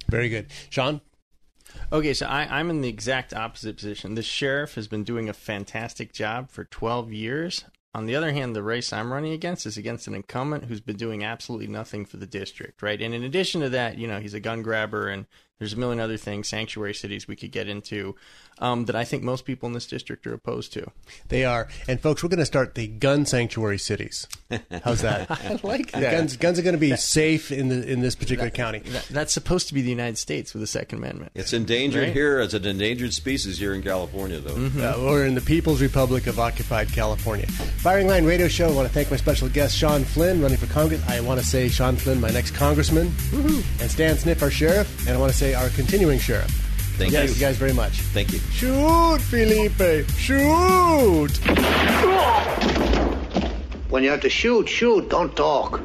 [0.10, 0.48] Very good.
[0.70, 1.02] Sean?
[1.92, 4.16] Okay, so I, I'm in the exact opposite position.
[4.16, 7.66] The sheriff has been doing a fantastic job for 12 years.
[7.96, 10.98] On the other hand, the race I'm running against is against an incumbent who's been
[10.98, 13.02] doing absolutely nothing for the district, right?
[13.02, 15.26] And in addition to that, you know, he's a gun grabber and
[15.60, 18.16] there's a million other things, sanctuary cities we could get into,
[18.60, 20.92] um, that I think most people in this district are opposed to.
[21.30, 21.70] They are.
[21.88, 24.28] And folks, we're going to start the gun sanctuary cities.
[24.84, 25.32] How's that?
[25.32, 26.12] I like that.
[26.12, 28.80] Guns, guns are going to be safe in the in this particular county.
[28.80, 31.32] That, that's supposed to be the United States with the Second Amendment.
[31.36, 32.14] It's endangered Right?
[32.14, 34.56] here as an endangered species here in California, though.
[34.56, 37.48] Uh, we're in the People's Republic of Occupied California.
[37.48, 38.70] Firing Line Radio Show.
[38.70, 41.02] I want to thank my special guest, Sean Flynn, running for Congress.
[41.08, 45.16] I want to say Sean Flynn, my next congressman, and Stan Sniff, our sheriff, and
[45.16, 46.50] I want to say our continuing sheriff.
[46.98, 47.36] Thank yes, you.
[47.36, 48.00] you guys very much.
[48.14, 48.40] Thank you.
[48.52, 50.08] Shoot, Felipe!
[50.18, 51.38] Shoot!
[53.90, 55.82] When you have to shoot, shoot, don't talk.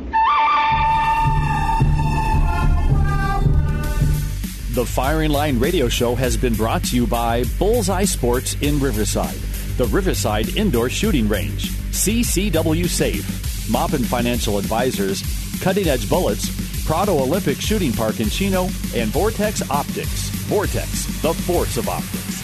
[4.72, 9.34] The Firing Line Radio Show has been brought to you by Bullseye Sports in Riverside,
[9.76, 13.24] the Riverside Indoor Shooting Range, CCW Safe,
[13.68, 15.22] Moppin Financial Advisors,
[15.60, 16.48] Cutting Edge Bullets,
[16.90, 18.64] Prado Olympic Shooting Park in Chino,
[18.96, 20.28] and Vortex Optics.
[20.48, 22.42] Vortex, the force of optics.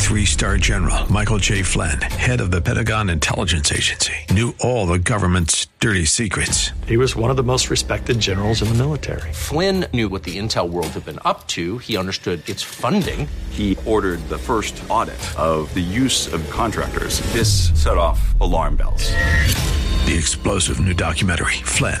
[0.00, 1.60] Three star general Michael J.
[1.60, 6.70] Flynn, head of the Pentagon Intelligence Agency, knew all the government's dirty secrets.
[6.86, 9.30] He was one of the most respected generals in the military.
[9.34, 11.76] Flynn knew what the intel world had been up to.
[11.78, 13.28] He understood its funding.
[13.50, 17.20] He ordered the first audit of the use of contractors.
[17.34, 19.10] This set off alarm bells.
[20.04, 22.00] The explosive new documentary, Flynn,